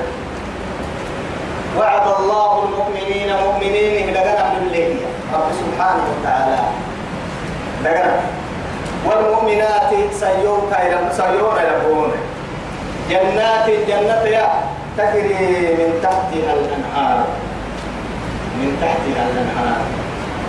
وعد 1.79 2.07
الله 2.21 2.65
المؤمنين 2.65 3.37
مؤمنين 3.47 4.15
لقنا 4.15 4.53
من 4.53 4.67
الليل. 4.67 4.97
رب 5.35 5.49
سبحانه 5.53 6.05
وتعالى. 6.13 6.59
لقنا. 7.85 8.15
والمؤمنات 9.07 9.91
سيور 10.13 10.69
كايرم 10.71 11.09
سيور 11.17 11.61
يلبون 11.61 12.13
جنات 13.11 13.69
الجنة 13.69 14.23
يا. 14.25 14.49
تجري 14.99 15.35
من 15.79 15.91
تحتها 16.03 16.53
الأنهار. 16.55 17.25
من 18.59 18.71
تحتها 18.83 19.23
الأنهار. 19.31 19.81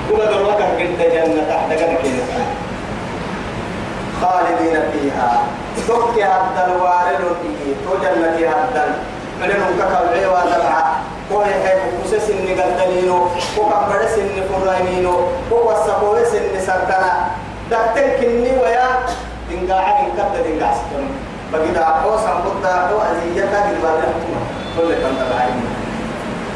كما 0.10 0.25
دروك 0.25 0.62
قد 0.62 0.99
جنة 1.13 1.43
تحت 1.49 1.69
كده 1.79 1.97
خالدين 4.21 4.75
فيها. 4.91 5.43
تبكي 5.88 6.23
هذا 6.23 6.63
الوارد 6.67 7.36
تو 7.86 7.91
جنة 8.03 8.49
هذا 8.49 8.95
من 9.41 9.47
نمك 9.47 9.79
كالعي 9.91 10.25
ودرعا 10.25 10.84
كوي 11.29 11.45
حيب 11.45 11.79
كسس 12.03 12.29
إني 12.29 12.62
قدلينو 12.62 13.27
كوكا 13.56 13.88
برس 13.89 14.15
كوكا 15.49 15.75
سقوس 15.88 16.34
إني 16.36 16.60
سرطنا 16.65 17.27
دكتن 17.71 18.10
كني 18.21 18.51
ويا. 18.62 18.89
دنقاعي 19.51 20.03
من 20.03 20.10
كبدا 20.17 20.41
دنقاع 20.49 20.73
ستون 20.73 21.08
بقيدا 21.54 21.86
حو 21.86 22.18
سنبضا 22.18 22.74
حو 22.89 22.98
أزيجتا 23.12 23.60
قلبا 23.68 23.92
كل 24.78 24.89
كان 24.94 25.13
تبعين. 25.20 25.58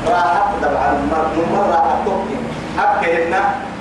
راحت 0.07 0.43
طبعا 0.63 0.89
مرة 1.11 1.69
راحت 1.71 1.97
تبكي 2.05 2.37
أبكهن 2.79 3.33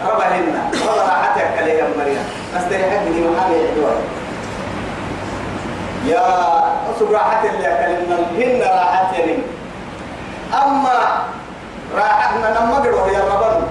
ربهن 0.09 0.47
رب 0.87 0.99
راحتك 1.09 1.59
عليها 1.59 1.87
مريم. 1.99 2.25
أستريحك 2.57 3.01
من 3.07 3.33
محامي 3.33 3.57
عدوان 3.69 4.01
يا 6.07 6.23
أصب 6.91 7.13
راحت 7.13 7.45
اللي 7.45 7.67
أكلمنا 7.67 8.17
هن 8.39 8.61
راحت 8.63 9.19
يعني 9.19 9.39
أما 10.55 10.99
راحتنا 11.97 12.47
لما 12.47 12.75
قدروا 12.77 13.07
يا 13.09 13.21
ربنا 13.25 13.67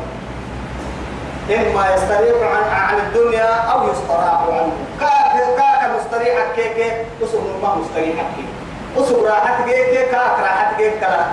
إما 1.50 1.94
يستريح 1.94 2.38
عن 2.72 2.98
الدنيا 2.98 3.50
أو 3.72 3.90
يستراح 3.90 4.42
عنه. 4.42 4.72
كاك 5.00 5.58
كاك 5.58 5.92
مستريح 6.00 6.38
كيك 6.56 7.06
أصب 7.24 7.44
ما 7.64 7.76
مستريح 7.76 8.16
كيك. 8.16 8.52
أصب 8.98 9.24
راحت 9.26 9.66
كيك 9.66 10.10
كاك 10.12 10.40
راحت 10.42 10.78
كيك 10.78 11.00
كلا. 11.00 11.26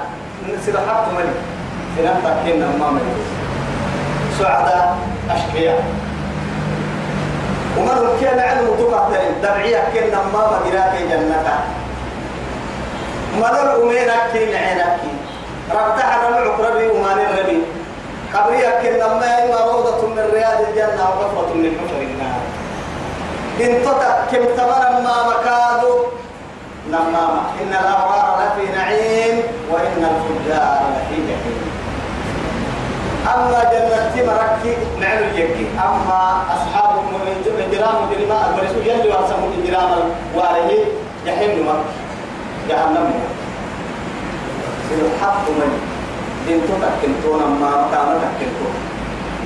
سلحت 0.66 1.08
ملي 1.16 1.34
سلحت 1.96 2.44
كينا 2.44 2.66
ما 2.66 2.90
ملي 2.90 3.14
سعداء 4.38 4.96
أشقياء. 5.30 5.84
ومن 7.78 8.18
كان 8.20 8.38
علم 8.38 8.66
تقتل 8.78 9.40
دبعية 9.42 9.88
كنا 9.94 10.22
ما 10.32 10.60
مدراك 10.60 10.94
جنة. 11.10 11.60
مدر 13.38 13.82
أمينك 13.82 14.22
كين 14.32 14.54
عينك 14.54 14.96
ربتح 15.70 16.18
رمع 16.24 16.56
قربي 16.56 16.86
ومان 16.88 17.18
الربي 17.18 17.62
قبرية 18.34 18.70
كنا 18.82 19.08
ما 19.14 19.44
إما 19.44 19.60
روضة 19.72 20.06
من 20.06 20.24
رياض 20.34 20.60
الجنة 20.68 21.02
وغفرة 21.08 21.54
من 21.54 21.76
حفر 21.80 22.00
النار. 22.02 22.40
إن 23.60 23.84
تطع 23.84 24.14
كم 24.32 24.44
تمر 24.56 25.00
ما 25.04 25.16
مكادو 25.30 25.94
نمامة 26.88 27.42
إن 27.62 27.68
الأبرار 27.68 28.38
لفي 28.40 28.72
نعيم 28.76 29.42
وإن 29.70 30.00
الفجار 30.12 30.80
لفي 30.94 31.16
جحيم. 31.28 31.62
أما 33.34 33.60
جنة 33.72 34.26
مركي 34.26 34.76
نعم 35.00 35.18
الجكي 35.18 35.66
أما 35.78 36.42
أصحاب 36.54 36.92
الجرام 37.58 37.96
الجرام 38.12 38.54
الرسول 38.58 38.86
يلي 38.86 39.08
واسمه 39.08 39.48
الجرام 39.58 39.90
وعليه 40.36 40.84
جحيم 41.26 41.68
جهنم. 42.68 43.12
سيحط 44.88 45.48
من 45.48 45.91
دينتو 46.46 46.72
تكنتون 46.82 47.42
أما 47.42 47.86
مكان 47.86 48.20
تكنتون 48.38 48.74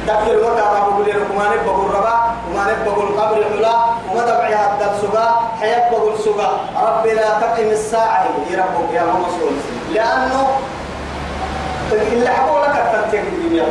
تكل 0.07 0.37
وقع 0.37 0.87
أبو 0.87 1.03
بلير 1.03 1.17
وما 1.35 1.45
نبغى 1.45 1.87
الربا 1.87 2.17
وما 2.51 2.63
نبغى 2.73 3.03
القبر 3.05 3.37
الحلا 3.39 3.77
وما 4.13 4.23
دبعي 4.27 4.55
هذا 4.55 4.95
السجا 4.95 5.35
حياة 5.61 5.91
بقول 5.91 6.13
السجا 6.15 6.51
رب 6.83 7.07
لا 7.07 7.41
تقم 7.41 7.71
الساعة 7.71 8.27
يربك 8.51 8.91
يا 8.95 9.03
مسؤول 9.03 9.53
لأنه 9.95 10.49
اللي 11.93 12.29
حبوا 12.29 12.61
لك 12.61 12.77
التنتيك 12.77 13.21
الدنيا 13.33 13.65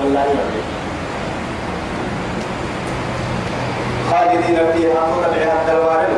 والله 0.00 0.20
يا 0.20 0.74
خالدين 4.10 4.56
فيها 4.72 5.06
متبعها 5.16 5.62
الدوارن 5.62 6.16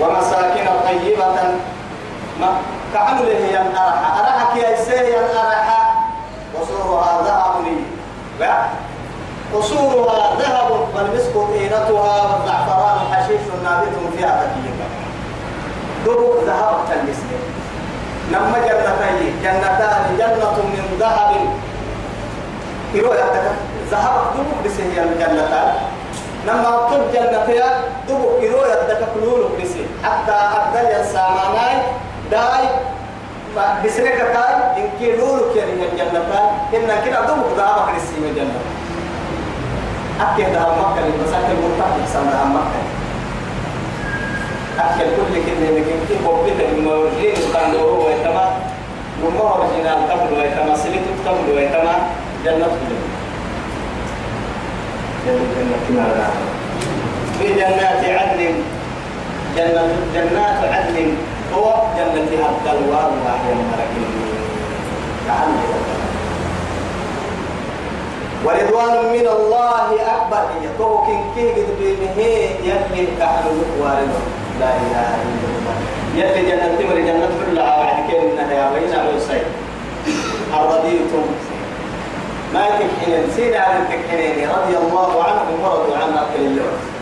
ومساكن 0.00 0.66
طيبة 0.86 1.26
ما 2.40 2.56
كعمل 2.94 3.26
هي 3.26 3.62
الأرحى 3.62 4.20
أرحى 4.20 4.60
كي 4.60 4.72
يسير 4.72 5.18
الأرحى 5.24 5.82
وصورها 6.54 7.22
ذهب 7.22 7.64
لي. 7.64 7.76
قصورها 9.54 10.36
ذهب 10.38 10.70
والمسك 10.94 11.32
طينتها 11.34 12.22
والزعفران 12.22 12.98
حشيش 13.12 13.40
نابت 13.64 13.94
فيها 14.16 14.42
تكييفا. 14.42 14.86
دبك 16.06 16.44
ذهب 16.46 16.74
تلمسني. 16.88 17.38
نما 18.32 18.58
جنتين. 18.58 19.42
جنتان. 19.42 20.16
جنة 20.18 20.56
من 20.56 20.96
ذهب. 21.00 21.30
يحتك 22.94 23.46
ذهب 23.90 24.14
دبك 24.34 24.58
بسه 24.64 24.82
الجنتان 24.82 25.74
نما 26.46 26.70
طب 26.70 27.12
جنتين 27.12 27.62
دبك 28.08 28.38
إلو 28.42 28.58
يحتك 28.58 29.00
كلول 29.14 29.48
بسه 29.60 29.86
حتى 30.04 30.32
أبدل 30.32 30.86
الساماناي 31.00 31.76
داي 32.30 32.64
بسرك 33.84 34.18
كاي 34.34 34.54
إن 34.76 34.88
كيلول 34.98 35.40
كيرين 35.54 35.80
الجنتان 35.92 36.48
إن 36.74 36.88
كنا 37.04 37.20
دبك 37.20 37.50
ذهب 37.56 37.76
كرسي 37.88 38.16
من 38.20 38.28
الجنة. 38.30 38.60
أكيد 40.20 40.48
ذهب 40.48 40.72
مكة 40.80 41.00
للمساكن 41.06 41.52
المرتاح 41.56 41.90
سنة 42.12 42.30
ذهب 42.32 42.48
مكة 42.56 42.80
أكل 44.78 45.08
كل 45.16 45.34
كلمة 45.46 45.70
لكن 45.78 45.96
كيف 46.08 46.20
بوبيت 46.24 46.60
الموجين 46.60 47.34
كان 47.54 47.72
دوره 47.72 48.04
ويتما 48.04 48.46
وما 49.24 49.46
رجينا 49.60 49.90
القبل 49.94 50.32
ويتما 50.38 50.76
سليت 50.76 51.02
القبل 51.16 51.46
ويتما 51.56 51.94
جنة 52.44 52.66
جنة 55.26 56.16
في 57.38 57.54
جنات 57.54 58.04
عدن 58.04 58.54
جنة 59.56 59.84
جنات 60.14 60.60
عدن. 60.74 61.08
هو 61.54 61.74
جنة 61.96 62.44
عبد 62.44 62.66
الوار 62.66 63.10
وهي 63.24 63.52
الملك 63.52 63.92
ورضوان 68.44 69.12
من 69.12 69.26
الله 69.36 69.88
أكبر. 70.16 70.44
يتوكن 70.62 71.20
كي 71.34 71.48
قد 71.50 71.68
بينه 71.80 72.18
يلي 72.62 73.06
كحل 73.18 73.46
وارده 73.80 74.20
لا 74.60 74.70
إله 74.82 75.08
إلا 75.26 75.48
الله. 75.56 75.76
يلي 76.16 76.40
جنة 76.50 76.66
تمر 76.78 76.98
جنة 77.00 77.28
كلها. 77.38 77.76
بعد 77.82 77.98
كده 78.10 78.52
يا 78.52 78.70
بين 78.74 78.92
الوسيل 79.00 79.46
أرضيتم 80.54 81.26
ما 82.54 82.64
تكحنين. 82.66 83.24
سين 83.36 83.54
على 83.54 83.78
التكحنين 83.78 84.48
رضي 84.48 84.76
الله 84.76 85.24
عنهم 85.24 85.56
ورضوا 85.64 85.96
عنه 85.96 86.20
كل 86.36 86.46
اليوم. 86.46 86.95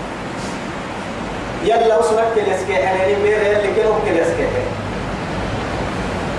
يلا 1.65 1.99
وصلك 1.99 2.25
كل 2.35 2.53
يسكي 2.53 2.77
حنين 2.87 3.23
بير 3.23 3.43
يلي 3.43 3.75
كلهم 3.75 3.99
كل 4.05 4.17
يسكي 4.17 4.47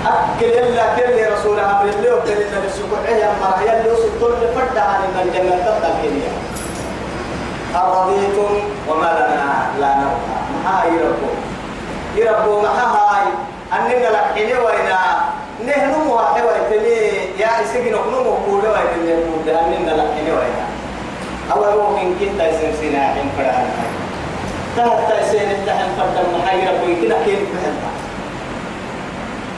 أكل 0.05 0.45
يلا 0.45 0.95
كل 0.95 1.33
رسول 1.33 1.59
أمر 1.59 1.85
الله 1.85 2.15
وكل 2.15 2.31
النبي 2.31 2.69
سكوت 2.69 3.05
يا 3.09 3.29
مرة؟ 3.41 3.61
يلي 3.61 3.91
وصل 3.91 4.09
كل 4.21 4.41
فرد 4.55 4.77
عن 4.77 5.01
الجنة 5.21 5.55
تبقى 5.65 5.91
أرضيتم 7.75 8.53
وما 8.87 9.11
لنا 9.19 9.67
لا 9.79 9.95
نرضى. 9.95 10.35
هاي 10.65 10.89
يربو 10.93 11.31
يربو 12.15 12.61
ما 12.61 12.69
هاي. 12.69 13.27
أننا 13.73 14.07
لحين 14.07 14.57
وينا. 14.57 14.99
نهنم 15.65 16.09
واحد 16.09 16.41
ويتني. 16.41 16.99
يا 17.39 17.61
إسقي 17.61 17.91
نحنم 17.91 18.27
وقول 18.27 18.63
ويتني. 18.65 19.13
نقول 19.13 19.49
أننا 19.49 19.91
لحين 19.91 20.27
وينا. 20.27 20.65
أول 21.53 21.73
يوم 21.73 22.15
كنت 22.19 22.41
يسمسنا 22.41 22.99
حين 23.13 23.31
فرعنا 23.37 24.04
تحت 24.77 25.21
تسين 25.21 25.51
التحن 25.51 25.87
فرد 25.97 26.25
المحايرة 26.25 26.71
كنا 27.01 27.15
كيف 27.25 27.39
فهمت 27.39 27.83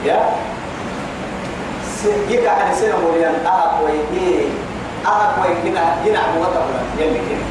يا؟ 0.04 0.20
يكا 2.30 2.50
على 2.50 2.74
سنة 2.74 2.94
مريان 3.10 3.34
أهك 3.46 3.82
ويهي 3.84 4.44
أهك 5.06 5.34
ويهي 5.42 5.70
جنا 5.70 5.96
جنا 6.06 6.18
عموتا 6.18 6.66
يلي 6.98 7.18
كيف 7.28 7.42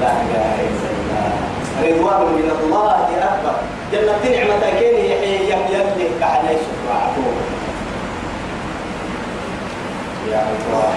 لا 0.00 0.10
إله 0.12 0.54
إلا 0.60 0.88
الله. 0.92 1.32
رضوان 1.82 2.32
من 2.34 2.50
الله 2.62 2.90
أكبر. 3.22 3.56
جنة 3.92 4.36
نعمة 4.38 4.78
كين 4.80 4.94
يحيي 5.04 5.50
يملك 5.50 6.10
كعلي 6.20 6.48
شكر 6.48 6.92
عطوه 6.92 7.34
يا 10.30 10.36
يا 10.36 10.42
الله 10.42 10.92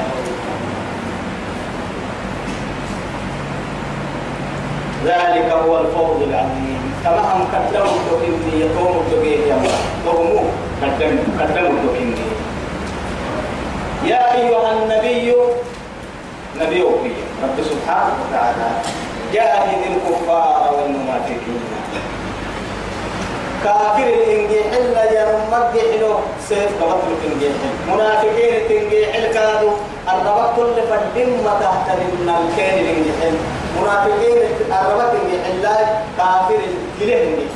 ذلك 5.06 5.52
هو 5.52 5.78
الفوز 5.78 6.22
العظيم. 6.30 6.93
كما 7.04 7.22
هم 7.34 7.47
كتلوا 7.54 7.88
تكني 8.12 8.60
يقوم 8.60 9.04
تكيه 9.12 9.45
يا 9.47 9.56
الله 10.06 10.43
كتلوا 10.82 11.24
كتلوا 11.39 11.80
تكني 11.88 12.26
يا 14.06 14.36
أيها 14.36 14.72
النبي 14.74 15.34
نبيك 16.62 17.16
رب 17.43 17.58
سبحانه 17.64 18.14
وتعالى 18.30 18.70
جاهد 19.34 19.82
الكفار 19.91 20.74
والمنافقين. 20.78 21.62
كافر 23.64 24.08
الإنجيح 24.08 24.66
إلا 24.74 25.04
يرمك 25.22 25.74
له 26.02 26.20
سيف 26.50 26.84
قبط 26.84 27.04
الإنجيح 27.24 27.52
منافقين 27.88 28.54
الإنجيح 28.66 29.16
الكادو 29.16 29.70
الربط 30.08 30.56
كل 30.56 30.76
فالدم 30.89 31.43
تحت 31.62 31.88
من 31.97 32.30
الكين 32.39 32.80
الإنجيح 32.84 33.16
منافقين 33.82 34.38
الإنجيح 34.38 35.45
الله 35.51 36.01
كافر 36.17 36.59
الإنجيح 37.01 37.51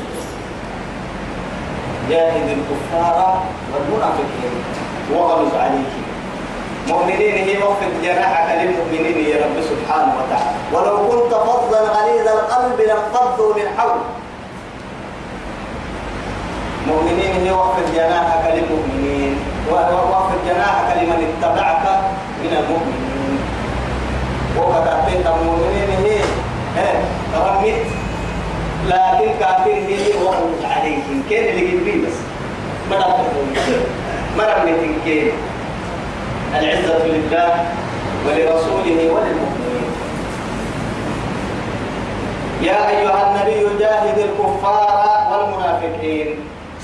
جاهد 2.09 2.57
الكفار 2.57 3.43
والمنافقين. 3.73 4.55
وغلظ 5.13 5.55
عليهم. 5.55 6.03
مؤمنين 6.87 7.35
هي 7.47 7.57
وقت 7.57 7.83
جناحك 8.03 8.47
للمؤمنين 8.61 9.17
يا 9.29 9.45
رب 9.45 9.57
سبحانه 9.61 10.13
وتعالى. 10.19 10.51
ولو 10.73 10.95
كنت 11.09 11.33
فظا 11.33 11.79
غليظ 11.79 12.27
القلب 12.27 12.81
لانفضوا 12.81 13.53
من 13.55 13.67
حولك. 13.77 14.09
مؤمنين 16.87 17.33
هي 17.45 17.51
وقف 17.51 17.95
جناحك 17.95 18.43
للمؤمنين. 18.53 19.39
ووقف 19.71 20.31
جناحك 20.47 20.97
لمن 20.97 21.19
اتبعك 21.29 21.85
من 22.43 22.57
المؤمنين. 22.57 23.02
أعطيت 24.61 25.25
المؤمنين 25.27 25.89
هي 26.05 26.19
رميت 27.35 27.85
لكن 28.87 29.31
كافر 29.39 29.71
هي 29.71 30.13
عليهم 30.63 31.23
كين 31.29 31.43
اللي 31.43 31.71
جنبي 31.71 32.05
بس 32.05 32.13
ما 34.37 34.43
رميت 34.57 34.91
كين 35.05 35.31
العزة 36.59 37.05
لله 37.05 37.65
ولرسوله 38.27 38.99
وللمؤمنين 39.13 39.89
يا 42.61 42.89
أيها 42.89 43.31
النبي 43.31 43.79
جاهد 43.79 44.17
الكفار 44.17 45.27
والمنافقين 45.31 46.27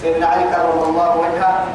سيدنا 0.02 0.26
علي 0.28 0.44
كرم 0.44 0.84
الله 0.90 1.18
وجهه 1.18 1.66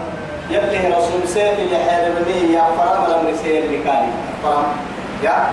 يلي 0.51 0.89
رسول 0.97 1.29
سيد 1.29 1.59
اللي 1.59 1.79
حاربني 1.79 2.53
يا 2.53 2.63
فرام 2.79 3.05
لم 3.11 3.31
نسير 3.35 3.63
بكالي 3.63 4.09
فرام 4.43 4.65
يا 5.23 5.47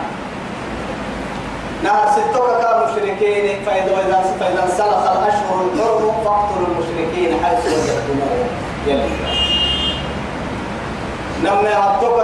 نهر 1.84 2.08
ستوك 2.12 2.48
كان 2.62 2.78
مشركين. 2.86 3.66
فإذا 3.66 3.94
إذا 4.08 4.20
فإذا 4.40 4.64
انسلخ 4.64 5.04
الأشهر 5.12 5.58
الحرم 5.74 6.12
فاقتلوا 6.26 6.68
المشركين 6.68 7.46
حيث 7.46 7.66
وجدتموهم. 7.66 8.48
يلي 8.88 9.10
نمنا 11.44 11.74
هتوك 11.80 12.22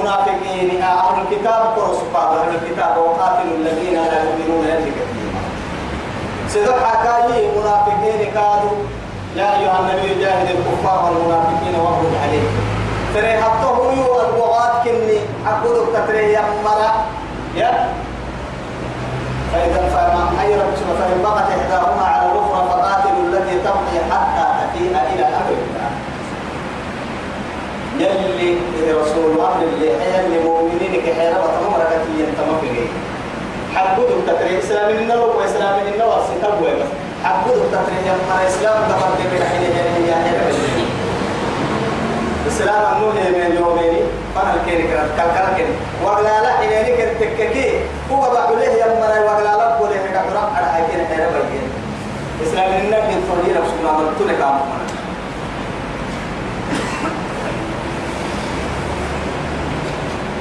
منافقين 0.00 0.82
أهل 0.82 1.22
الكتاب 1.22 1.62
قرص 1.76 1.98
أهل 2.14 2.48
الكتاب 2.54 2.96
وقاتلوا 2.98 3.56
الذين 3.56 3.94
لا 3.94 4.22
يؤمنون 4.22 4.64
يلي 4.64 4.90
كثيرا 4.90 5.42
سيدك 6.48 6.84
حكاية 6.84 7.50
منافقين 7.58 8.30
كادوا 8.34 8.78
يا 9.36 9.58
أيها 9.58 9.80
النبي 9.80 10.20
جاهد 10.20 10.48
الكفار 10.50 11.04
والمنافقين 11.04 11.74
واغلظ 11.80 12.14
عليهم. 12.22 12.54
ترى 13.14 13.42
حتى 13.42 13.66
هو 13.66 14.20
البغاة 14.20 14.84
كني 14.84 15.18
حقودك 15.46 15.86
تتري 15.94 16.32
يا 16.32 16.42
مرة. 16.64 17.04
يا 17.56 17.88
فإذا 19.54 19.88
فما 19.94 20.24
فإن 20.98 21.22
بقت 21.22 21.48
إحداهما 21.50 22.02
على 22.02 22.32
الأخرى 22.32 22.68
فقاتلوا 22.68 23.22
التي 23.28 23.58
تبقي 23.58 23.98
حتى 24.10 24.44
تفيء 24.60 24.90
إلى 25.14 25.24
أمر 25.24 25.50
الله. 25.50 25.90
يلي 27.98 28.58
رسول 28.92 29.32
أمر 29.40 29.62
اللي 29.62 29.88
حيا 30.00 30.26
المؤمنين 30.26 31.02
كحيرا 31.06 31.38
وتمرك 31.38 31.88
كي 32.06 32.22
ينتمفقين 32.22 32.88
حقودك 33.74 34.14
تتري 34.26 34.58
إسلام 34.58 34.90
النور 34.90 35.36
وإسلام 35.36 35.74
النور 35.94 36.18
ستبوي 36.24 36.70
بس 36.70 36.90
حقود 37.24 37.56
التفريج 37.56 38.06
ما 38.28 38.48
إسلام 38.48 38.82
دفر 38.88 39.08
كبير 39.18 39.44
حين 39.44 39.62
يعني 39.62 40.08
يعني 40.08 40.36
إسلام 42.48 42.96
النوه 42.96 43.12
من 43.12 43.56
يومين. 43.56 44.03
فانا 44.34 44.54
الكيري 44.54 44.82
كرات 44.82 45.10
كالكال 45.16 45.56
كيري 45.56 45.74
وغلا 46.04 46.42
لا 46.42 46.52
حيني 46.58 46.96
كرت 46.96 47.16
تككي 47.20 47.80
هو 48.12 48.20
بعد 48.20 48.52
له 48.52 48.64
يوم 48.64 49.00
مرة 49.00 49.20
وغلا 49.24 49.56
لا 49.56 49.76
بقول 49.76 49.88
هيك 49.90 50.10
كرام 50.30 50.54
على 50.56 50.66
هاي 50.66 51.06
حيرا 51.06 51.26
بيجين 51.30 51.68
إسلام 52.42 52.70
النبي 52.72 53.14
فريق 53.28 53.60
رسول 53.62 53.78
الله 53.80 53.92
من 53.98 54.16
تلك 54.18 54.42
عمرنا 54.42 54.84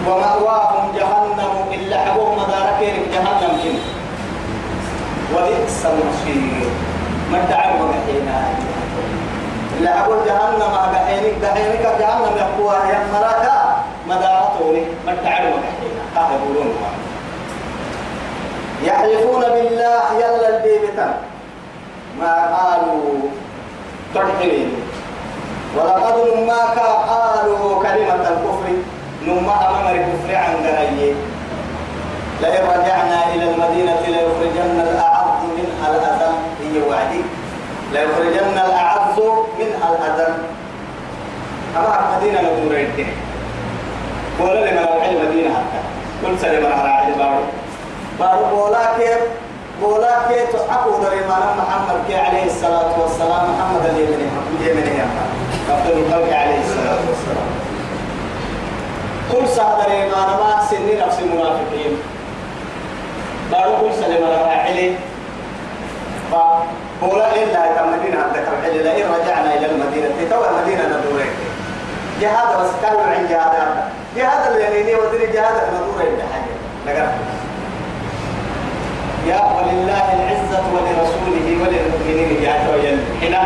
ومأواهم 0.08 0.92
جهنم 0.96 1.54
إلا 1.74 1.98
حبوهم 1.98 2.38
داركين 2.52 2.96
جهنم 3.12 3.58
كنه 3.64 3.80
وبئس 5.36 5.86
المصير. 5.86 6.70
ما 7.32 7.40
تعب 7.50 7.76
بحينا. 7.90 8.46
لا 9.82 10.00
أقول 10.00 10.18
جهنم 10.26 10.74
بحينك 10.94 11.34
بحينك 11.42 11.82
جهنم 12.00 12.38
يقوى 12.38 12.76
يا 12.90 13.00
مراكا 13.14 13.63
مدارتوني 14.16 14.84
ما 15.06 15.14
بحينا 15.64 16.04
هذا 16.16 16.34
يقولون. 16.36 16.76
يحلفون 18.84 19.42
بالله 19.42 20.04
يلا 20.18 20.58
البيبتا 20.58 21.18
ما 22.20 22.34
قالوا 22.58 23.20
ترحلين 24.14 24.72
ولقد 25.78 26.16
نماك 26.38 26.78
قالوا 27.10 27.84
كلمة 27.84 28.24
الكفر. 28.30 28.68
نما 29.28 29.70
أمام 29.70 29.96
الكفر 29.96 30.36
عن 30.36 30.54
قريه 30.56 31.14
لئن 32.42 32.64
رجعنا 32.68 33.34
إلى 33.34 33.44
المدينة 33.52 34.02
ليخرجن 34.08 34.80
الأعز 34.80 35.40
منها 35.58 35.86
الأذل 35.92 36.36
هي 36.62 36.82
وعدي. 36.90 37.22
ليخرجن 37.94 38.58
الأعز 38.66 39.20
منها 39.60 39.88
الأذل 39.92 40.34
أما 41.78 42.00
المدينة 42.00 42.42
نقول 42.42 42.88
قول 44.40 44.56
لي 44.56 44.72
من 44.72 44.78
العلم 44.78 45.30
مدينة 45.30 45.50
حتى. 45.50 45.80
كل 46.22 46.40
سنة 46.40 46.60
من 46.60 46.66
العلم 46.66 47.14
بارو 47.18 47.44
بارو 48.20 48.56
بولا 48.56 48.98
كيف؟ 48.98 49.22
بولا 49.82 50.14
كيف؟ 50.30 50.56
أبو 50.56 50.92
دريمان 51.04 51.44
محمد 51.58 51.98
كي 52.08 52.16
عليه 52.16 52.46
الصلاة 52.46 53.02
والسلام. 53.02 53.44
محمد 53.54 53.86
اليمني 53.86 54.28
اليمني 54.60 55.02
أفضل 55.70 55.92
الخلق 55.92 56.38
عليه 56.38 56.60
الصلاة 56.66 57.02
والسلام. 57.10 57.50
كل 59.32 59.48
سهل 59.48 59.86
دريمان 59.86 60.30
ما 60.40 60.62
سنين 60.70 61.00
نفس 61.08 61.20
المنافقين. 61.20 61.94
بارو 63.52 63.72
كل 63.82 63.94
سلم 63.94 64.24
الراعي 64.24 64.94
فقولا 66.32 67.28
إلا 67.36 67.62
كم 67.76 67.88
مدينة 67.94 68.18
عندك 68.24 68.46
الحل 68.54 68.76
لئن 68.84 69.06
رجعنا 69.16 69.54
إلى 69.58 69.66
المدينة. 69.66 70.08
تتوى 70.22 70.46
المدينة 70.50 70.84
ندورك 70.88 71.32
جهاد 72.24 72.50
بس 72.60 72.72
كانوا 72.82 73.02
عن 73.02 73.28
جهاد 73.30 73.54
جهاد 74.18 74.52
اللي 74.52 74.96
ودري 74.96 75.28
جهاد 75.28 75.56
ندور 75.74 76.00
إلا 76.02 76.24
حاجة. 76.32 76.54
لقرأ 76.86 77.12
يا 79.28 79.40
ولله 79.56 80.08
العزة 80.18 80.64
ولرسوله 80.74 81.48
وللمؤمنين 81.62 82.44
يا 82.44 82.54
تويل 82.68 83.00
هنا 83.22 83.42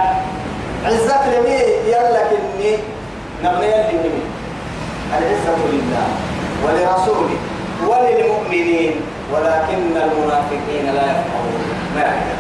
عزة 0.86 1.40
لمي 1.40 1.60
يلا 1.92 2.22
كني. 2.30 2.78
نبني 3.44 3.66
يلي 3.66 4.22
العزة 5.18 5.58
لله 5.74 6.08
ولرسوله 6.64 7.38
وللمؤمنين. 7.88 8.96
ولكن 9.34 9.98
المنافقين 9.98 10.86
لا 10.86 11.04
يفقهون. 11.12 11.64
ما 11.96 12.02
يعلمون 12.02 12.38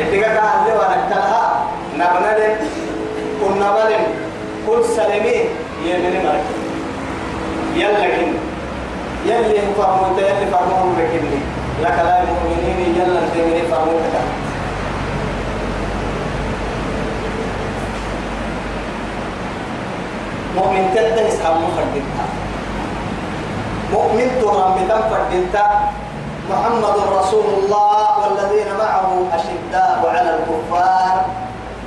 اتقاك 0.00 0.36
أهل 0.36 0.66
ونكتلها 0.78 1.66
نبنى 1.94 2.56
كنا 3.40 3.70
بلن 3.72 4.04
كل 4.68 4.84
سلمي 4.84 5.38
يمن 5.84 6.14
مرك 6.24 6.48
يلا 7.74 8.06
كن 8.16 8.32
يلي 9.26 9.60
فهموا 9.78 10.18
يلي 10.18 10.46
فهموا 10.52 10.92
بكني 10.98 11.40
لا 11.82 12.22
المؤمنين 12.22 12.94
يلا 12.96 13.20
تمني 13.34 13.62
فهموا 13.62 14.00
مؤمن 20.56 20.90
تدهس 20.94 21.40
هم 21.46 21.64
فردتها 21.76 22.26
مؤمن 23.92 24.28
ترام 24.42 24.74
بتم 24.74 25.00
فردنتا 25.10 25.90
محمد 26.50 26.96
رسول 27.18 27.44
الله 27.58 28.06
والذين 28.20 28.68
معه 28.78 29.22
أشداء 29.32 30.14
على 30.14 30.30
الكفار. 30.36 31.24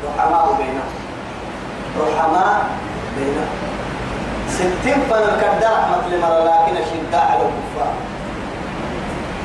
رحماء 0.08 0.56
بينهم. 0.58 1.01
رحماء 2.00 2.66
بينهم. 3.18 3.50
ستين 4.50 5.00
فن 5.10 5.24
الكدار 5.24 5.74
رحمة 5.74 6.08
لمرة 6.12 6.40
لكن 6.44 6.78
الشداء 6.78 7.26
على 7.32 7.44
الكفار. 7.50 7.94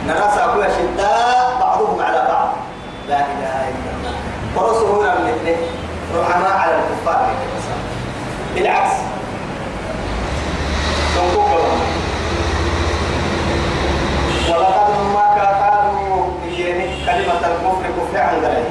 نرى 0.07 0.27
ساقوا 0.37 0.65
شداء 0.65 1.57
بعضهم 1.61 2.01
على 2.01 2.21
بعض. 2.29 2.49
لا 3.09 3.17
إله 3.17 3.55
إلا 3.69 3.91
الله. 3.97 4.15
ورسوله 4.57 5.15
من 5.15 5.29
الاثنين 5.29 5.59
رحماء 6.17 6.57
على 6.59 6.75
الكفار. 6.75 7.35
بالعكس. 8.55 8.93
ولقد 14.51 14.91
ما 15.15 15.27
قالوا 15.35 16.17
كلمة 17.07 17.43
الكفر 17.47 17.87
كفر 17.97 18.19
عن 18.19 18.35
ذلك 18.43 18.71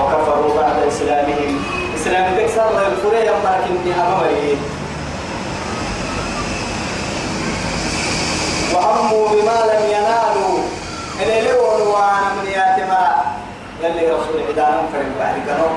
وكفروا 0.00 0.62
بعد 0.62 0.76
إسلامهم. 0.88 1.85
إسلام 2.06 2.36
تكسر 2.36 2.86
الفرية 2.86 3.24
يوم 3.26 3.42
لكن 3.44 4.00
أمامي 4.00 4.58
وهموا 8.74 9.28
بما 9.28 9.58
لم 9.70 9.82
ينالوا. 9.90 10.58
إن 11.22 11.44
لون 11.44 11.80
وأنا 11.88 12.28
من 12.38 12.46
ياتما. 12.50 13.24
يلي 13.82 14.06
رسول 14.06 14.42
عدانا 14.48 14.82
فرق 14.92 15.10
بعد 15.18 15.34
كانوا 15.46 15.68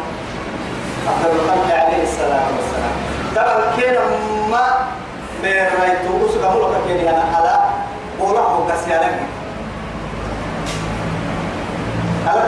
أفضل 1.08 1.32
الخلق 1.36 1.76
عليه 1.76 2.04
الصلاة 2.04 2.48
والسلام. 2.58 2.96
ترى 3.36 3.82
كينا 3.82 4.02
ما 4.52 4.66
من 5.44 5.50
رايتو 5.50 6.30
أسوك 6.30 6.44
مولك 6.44 6.78
كيني 6.88 7.10
أنا 7.10 7.24
على 7.38 7.60
بولا 8.20 8.40
هو 8.40 8.68
كسيالك 8.68 9.20
على 12.28 12.40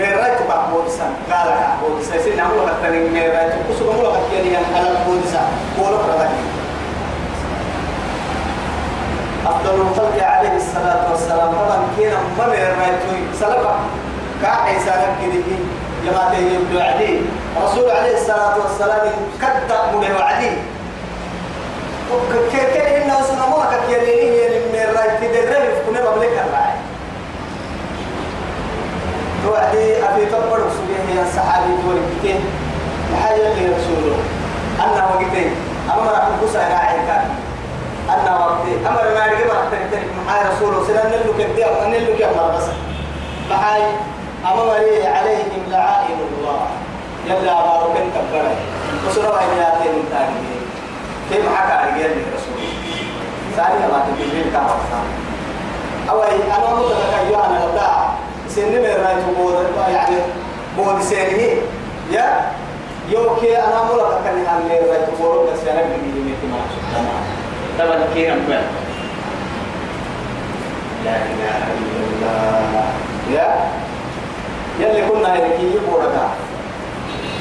رايتو 0.00 0.44
بقبودسا 0.48 1.04
قال 1.32 1.48
بقبودسا 1.48 2.22
سينا 2.24 2.44
مولك 2.48 2.74
كيني 2.82 2.98
من 2.98 3.16
رايتو 3.16 3.58
أسوك 3.74 3.94
مولك 3.94 4.18
كيني 4.30 4.58
أنا 4.58 4.66
على 4.76 4.88
بقبودسا 4.94 5.40
بولا 5.78 5.96
كرتك 5.96 6.30
أفضل 9.46 9.80
الخلق 9.80 10.24
عليه 10.24 10.56
الصلاة 10.56 11.10
والسلام 11.10 11.52
طبعا 11.52 11.78
كنا 11.96 12.18
ممر 12.38 12.52
رايتوي 12.56 13.20
سلفا 13.40 13.74
كاحي 14.42 14.80
سالك 14.80 15.12
كده 15.22 15.56
لما 16.06 16.34
تيجي 16.34 16.76
وعدي 16.76 17.20
رسول 17.62 17.90
عليه 17.90 18.14
الصلاة 18.14 18.58
والسلام 18.58 19.08
كتب 19.40 19.96
من 19.96 20.16
وعدي 20.16 20.50
كيف 22.52 22.76
إنه 22.76 23.22
سنة 23.22 23.50
مرة 23.50 23.80
كيريني 23.88 24.40
هي 24.40 24.48
من 24.48 24.96
رايت 24.96 25.20
كده 25.20 25.58
رأي 25.58 25.66
في 25.66 25.80
كنا 25.86 26.00
الرعي 26.00 26.71
توعدي 29.42 30.04
أبي 30.04 30.26
تقبل 30.26 30.62
سبيه 30.76 31.20
يا 31.20 31.24
صحابي 31.36 31.72
دور 31.82 31.96
كتير. 32.18 32.40
الحاجة 33.12 33.52
اللي 33.52 33.66
رسوله 33.76 34.16
أنه 34.84 35.04
وقتين 35.14 35.50
أما 35.90 36.10
راح 36.10 36.24
نقص 36.28 36.56
أنا 36.56 36.78
عيكا 36.78 37.16
أنا 38.10 38.46
وقتي. 38.46 38.72
أمر 38.88 39.04
ما 39.14 39.26
يرجع 39.26 39.54
ما 39.54 39.70
تكتب 39.70 40.02
معاي 40.26 40.42
رسوله 40.52 40.86
سلام 40.86 41.06
نلو 41.06 41.32
كدي 41.38 41.64
أو 41.64 41.88
نلو 41.88 42.16
كي 42.16 42.24
أمر 42.24 42.54
بس. 42.56 42.64
معاي 43.50 43.82
أما 44.44 44.64
مري 44.64 45.06
عليهم 45.06 45.62
لعائن 45.70 46.18
الله. 46.30 46.60
يلا 47.26 47.54
بارك 47.54 47.96
أنت 47.96 48.16
بره 48.32 48.56
وسروا 49.08 49.38
عيناتي 49.38 49.88
من 49.88 50.04
تاني. 50.10 50.62
كيف 51.30 51.56
حكى 51.56 51.74
رجال 51.90 52.10
رسول 52.10 52.62
ثانية 53.56 53.86
ما 53.86 54.04
تبين 54.06 54.52
كم 54.52 54.66
أولي 56.10 56.42
أنا 56.56 56.74
متذكر 56.74 57.18
أيها 57.20 57.46
أنا 57.46 57.58
لا 57.74 57.88
سن 58.54 58.68
من 58.68 58.84
رايت 58.84 59.24
بود 59.36 59.54
يعني 59.88 60.16
بود 60.76 61.02
سنة. 61.02 61.40
يا؟ 62.12 62.26
يوكي 63.08 63.56
أنا 63.58 63.78
ملا 63.88 64.20
كان 64.24 64.46
هم 64.46 64.62
من 64.68 64.70
رايت 64.90 65.08
بود 65.18 65.48
بس 65.48 65.68
أنا 65.68 65.82
بيجي 65.82 66.20
من 66.20 66.36
ما 66.52 66.60
طبعا 67.78 68.06
كينا 68.14 68.34
مبين 68.34 68.66
لا 71.04 71.16
إله 71.16 71.56
إلا 71.78 72.30
الله. 72.60 72.88
يا؟ 73.30 73.48
يلي 74.80 75.08
كنا 75.08 75.34
هيك 75.34 75.60
يبورك 75.60 76.16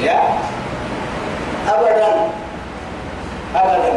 يا؟ 0.04 0.20
أبدا. 1.68 2.12
أبدا. 3.56 3.94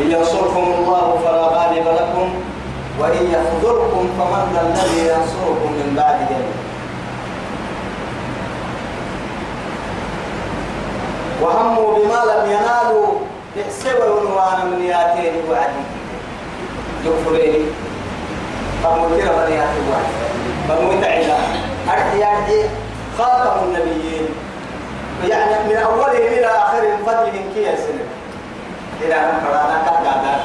إن 0.00 0.10
ينصركم 0.10 0.64
الله 0.78 1.18
فلا 1.24 1.42
غالب 1.42 1.86
لكم. 1.88 2.49
وإن 2.98 3.22
يخذلكم 3.26 4.08
فمن 4.18 4.52
ذا 4.54 4.60
الذي 4.60 5.08
ينصركم 5.08 5.72
من 5.72 5.94
بعد 5.96 6.16
ذلك. 6.30 6.54
وهموا 11.42 11.94
بما 11.98 12.20
لم 12.32 12.50
ينالوا 12.50 13.06
سوى 13.70 14.08
ونوانا 14.10 14.64
من 14.64 14.84
ياتين 14.84 15.32
وعدي 15.50 15.84
يغفريني 17.04 17.64
فموتنا 18.82 19.32
من 19.36 19.52
ياتين 19.52 19.84
وعدي 19.90 20.16
فموت 20.68 21.04
علا 21.04 21.36
أرحيان 21.88 22.68
خاتم 23.18 23.64
النبيين. 23.64 24.28
يعني 25.28 25.68
من 25.68 25.76
أوله 25.76 26.18
إلى 26.18 26.46
آخره 26.46 26.96
فضلهم 27.06 27.44
كي 27.54 27.62
يسلم 27.62 28.08
إلى 29.00 29.14
أن 29.14 29.40
قرأنا 29.46 29.82
كهذا 29.86 30.40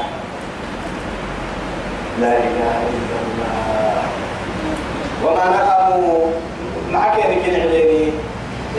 لا 2.22 2.34
إله 2.38 2.76
إلا 2.96 3.18
الله. 3.26 3.98
وما 5.24 5.46
نقموا 5.58 6.20
معك 6.92 7.18
يا 7.18 7.26
العليني 7.26 8.12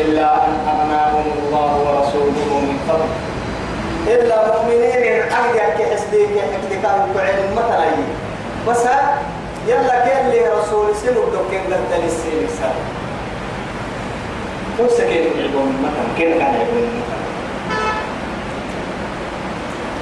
إلا 0.00 0.26
أن 0.44 0.52
أغناهم 0.72 1.26
الله 1.38 1.72
ورسوله 1.84 2.48
من 2.64 2.78
فضل 2.88 3.10
إلا 4.14 4.36
مؤمنين 4.46 5.22
عقد 5.32 5.54
يحكي 5.54 5.84
حسديك 5.94 6.30
يحكي 6.30 6.76
كانوا 6.82 7.06
كعين 7.14 7.52
مثلا. 7.56 7.90
بس 8.68 8.84
يلا 9.68 9.96
كان 10.06 10.30
لي 10.30 10.40
رسول 10.48 10.96
سنو 10.96 11.22
دوكين 11.32 11.60
قد 11.60 11.92
للسين 12.04 12.48
سنة 12.58 12.80
كيف 14.78 14.90
سكين 14.90 15.24
يعبون 15.38 15.70
مثلا 15.84 16.06
كيف 16.18 16.38
كان 16.38 16.54
يعبون 16.54 16.88
مثلا؟ 17.00 17.26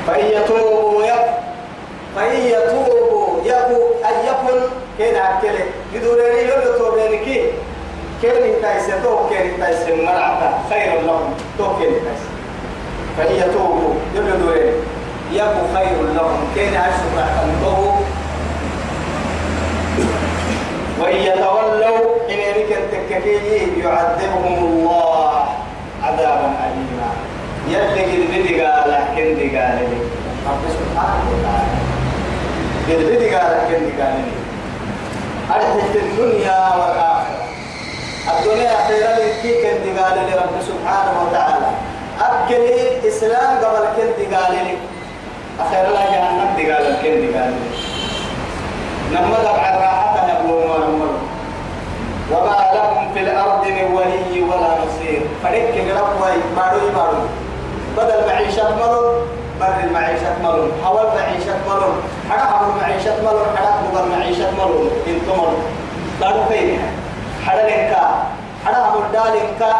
فإن 0.07 0.27
يتوبوا 0.27 1.05
فإن 2.17 2.41
يتوبوا 2.41 3.14
يبو 3.55 3.79
أن 4.09 4.17
يكن 4.29 4.59
كين 4.99 5.17
أكله 5.17 5.67
يدورني 5.95 6.41
يلو 6.43 6.79
توبينكي 6.79 7.39
كين 8.23 8.63
تايسة 8.63 9.03
تو 9.03 9.29
كين 9.29 9.61
تايسة 9.61 9.97
مرعتا 9.97 10.49
خير 10.71 11.01
لهم. 11.07 11.35
تو 11.59 11.67
كين 11.79 11.93
تايسة 12.05 12.31
فإن 13.19 13.35
يتوبوا 13.37 13.95
يبدو 14.15 14.51
يبو 15.33 15.63
خير 15.75 15.97
لهم. 16.15 16.41
كين 16.55 16.75
أشهر 16.75 17.27
أنتوه 17.45 18.01
وإن 21.01 21.17
يتولوا 21.17 22.01
إن 22.31 22.39
يريك 22.39 22.71
التككي 22.73 23.81
يعذبهم 23.81 24.65
الله 24.65 25.45
عذابا 26.03 26.49
أليما. 26.65 27.11
يلي 27.69 28.05
قد 28.31 28.47
قال 28.61 28.91
كن 29.17 29.39
قال 29.57 29.79
لي. 29.91 30.01
رب 30.47 30.63
سبحانه 30.79 31.27
وتعالى. 31.33 31.74
قد 32.89 33.23
قال 33.35 33.53
كن 33.69 34.03
قال 34.03 34.25
أرحت 35.51 35.97
الدنيا 35.97 36.59
والآخرة 36.77 37.45
الدنيا 38.39 38.73
خير 38.89 39.07
لي 39.17 39.43
كي 39.43 39.63
كن 39.63 39.99
قال 40.03 40.15
لي 40.27 40.35
رب 40.35 40.57
سبحانه 40.69 41.23
وتعالى 41.23 41.67
أكل 42.21 43.09
إسلام 43.09 43.57
قبل 43.65 43.85
كن 43.97 44.37
قال 44.37 44.53
لي 44.53 44.77
أخير 45.61 45.87
الله 45.89 46.05
جهنم 46.05 46.73
قال 46.73 46.97
كن 47.03 47.39
قال 47.39 47.53
لي 47.53 47.71
نمد 49.13 49.47
على 49.47 49.77
راحة 49.81 50.27
نبلون 50.29 50.63
ونمر 50.71 51.15
وما 52.33 52.71
لهم 52.75 53.15
في 53.15 53.21
الأرض 53.21 53.67
من 53.67 53.95
ولي 53.95 54.43
ولا 54.43 54.69
نصير 54.85 55.21
فريق 55.43 55.97
رب 55.99 56.21
وي 56.23 56.37
بارو 56.57 56.89
بارو 56.97 57.19
بدل 57.97 58.27
معيشة 58.27 58.75
ملون 58.77 59.44
بر 59.61 59.75
المعيشة 59.85 60.39
ملون 60.43 60.73
حول 60.85 61.07
معيشة 61.07 61.55
ملون 61.69 62.03
حدا 62.31 62.45
حول 62.45 62.69
معيشة 62.81 63.17
ملون 63.23 63.47
حدا 63.57 63.67
حول 63.67 64.09
معيشة 64.09 64.51
ملون 64.51 64.91
أنتم 65.07 65.33
ملون. 65.33 65.63
بارو 66.21 66.45
فين؟ 66.49 66.79
حدا 67.47 67.63
لنكا 67.63 68.25
حدا 68.67 68.85
دالنكا 69.13 69.75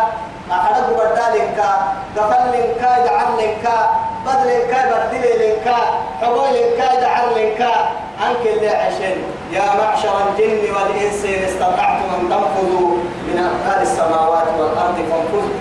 ما 0.49 0.55
حدا 0.55 0.83
قبر 0.87 1.05
دالنكا 1.05 1.71
قفل 2.17 2.47
لنكا 2.55 3.07
جعل 3.07 3.27
لنكا 3.39 3.91
بدل 4.27 4.49
لنكا 4.51 4.81
بدل 4.91 5.25
لنكا 5.41 5.77
حول 6.21 6.39
لنكا 6.49 7.01
جعل 7.01 7.27
لنكا. 7.37 7.75
عنك 8.21 8.47
اللي 8.47 8.69
عشان 8.69 9.17
يا 9.53 9.63
معشر 9.81 10.15
الجن 10.29 10.75
والإنس 10.75 11.25
إن 11.25 11.45
استطعتم 11.45 12.09
أن 12.21 12.29
تنفذوا 12.31 12.91
من 13.27 13.51
أقطار 13.51 13.83
السماوات 13.83 14.49
والأرض 14.59 14.97
فانفذوا. 14.97 15.55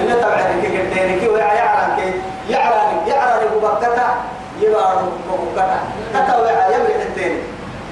اللي 0.00 0.14
تبعد 0.14 0.44
كي 0.62 0.78
قدينك 0.78 1.32
ويعلن 1.32 1.96
كي 1.96 2.12
يعلن 2.50 3.08
يعلن 3.08 3.42
ببكتا 3.54 4.08
يبارو 4.60 5.06
ببكتا. 5.28 5.80
كتا 6.14 6.36
ويع 6.42 6.68
يمري 6.68 6.94
حتين. 7.04 7.34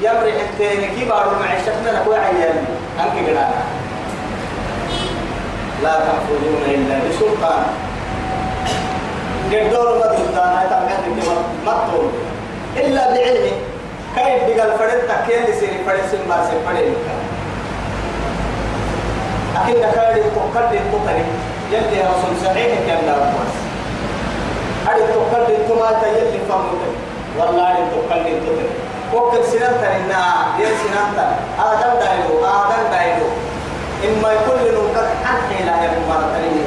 يمري 0.03 0.33
حتين 0.33 0.81
كي 0.95 1.05
بارو 1.05 1.31
معيشتنا 1.41 1.91
لك 1.91 2.07
ويعيان 2.07 2.65
عنك 3.01 3.29
قدانا 3.29 3.61
لا 5.83 5.93
تنفذون 5.95 6.63
إلا 6.75 6.95
بسلطان. 7.09 7.63
قدور 9.53 9.99
ما 9.99 10.07
دلتانا 10.07 10.65
يتعمل 10.65 11.19
لك 11.19 11.29
مطول 11.67 12.11
إلا 12.77 13.03
بعلمه 13.11 13.57
كيف 14.17 14.57
بقى 14.57 14.67
الفرد 14.67 15.01
تكين 15.09 15.43
لسيري 15.45 15.79
فرد 15.87 16.01
سنبار 16.11 16.41
سنفرد 16.51 16.95
أكيد 19.57 19.81
كاري 19.95 20.21
تقل 20.21 20.77
التقري 20.77 21.25
يلي 21.73 22.01
رسول 22.01 22.35
صحيح 22.45 22.79
كان 22.87 23.07
لا 23.07 23.13
أقواس 23.13 23.55
أري 24.91 25.01
تقل 25.01 25.53
التما 25.55 25.91
يلي 26.09 26.39
فهمت 26.49 26.83
والله 27.39 27.75
تقل 27.75 28.21
التقري 28.27 28.71
وكل 29.15 29.45
سنان 29.45 29.75
ترينا 29.83 30.21
يل 30.59 30.75
تر 31.17 31.31
آدم 31.71 31.93
دايلو 32.01 32.35
آدم 32.47 32.83
دايلو 32.93 33.27
إما 34.05 34.33
يكون 34.33 34.57
لنوكك 34.65 35.09
عن 35.27 35.37
حيلا 35.49 35.73
يا 35.85 35.91
مبارك 35.99 36.27
تريني 36.37 36.67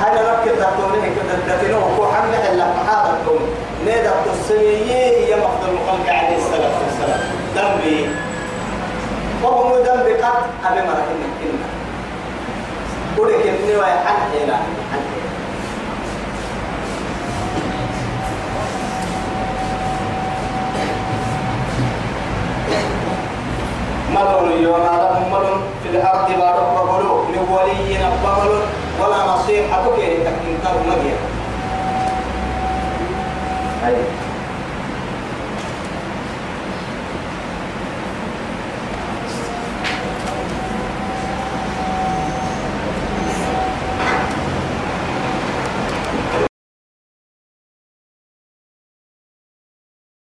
هذا 0.00 0.20
ركض 0.32 0.58
تقولي 0.60 1.00
كده 1.16 1.56
تتنو 1.56 1.78
هو 1.78 2.06
حمل 2.12 2.34
حلا 2.46 2.64
هذا 2.64 3.16
الكون 3.20 3.40
نيدا 3.86 4.12
تسميه 4.26 4.94
هي 5.26 5.36
مقدر 5.36 5.68
الخلق 5.72 6.08
عليه 6.14 6.36
الصلاة 6.36 6.70
والسلام. 6.82 7.20
ذنبي 7.56 8.08
وهو 9.42 9.76
ذنبي 9.76 10.14
قد 10.14 10.42
أبي 10.64 10.80
مرحبا 10.80 11.26
كنا 11.40 11.66
قولي 13.18 13.34
كني 13.34 13.76
ويا 13.76 13.96
حن 14.06 14.16
حيلا 14.32 14.54
حن 14.56 14.74
حيلا 14.92 15.31
ملون 24.14 24.62
يوم 24.62 24.82
لهم 24.82 25.32
ملون 25.32 25.60
في 25.82 25.88
الأرض 25.90 26.28
بارك 26.38 26.66
وبلو 26.80 27.24
لولي 27.34 27.98
نبمل 27.98 28.52
ولا 29.00 29.26
نصيحة 29.32 29.84
كي 29.96 30.16
تكين 30.16 30.56
تر 30.64 30.74
مجيا 30.88 31.16
أي. 33.86 33.94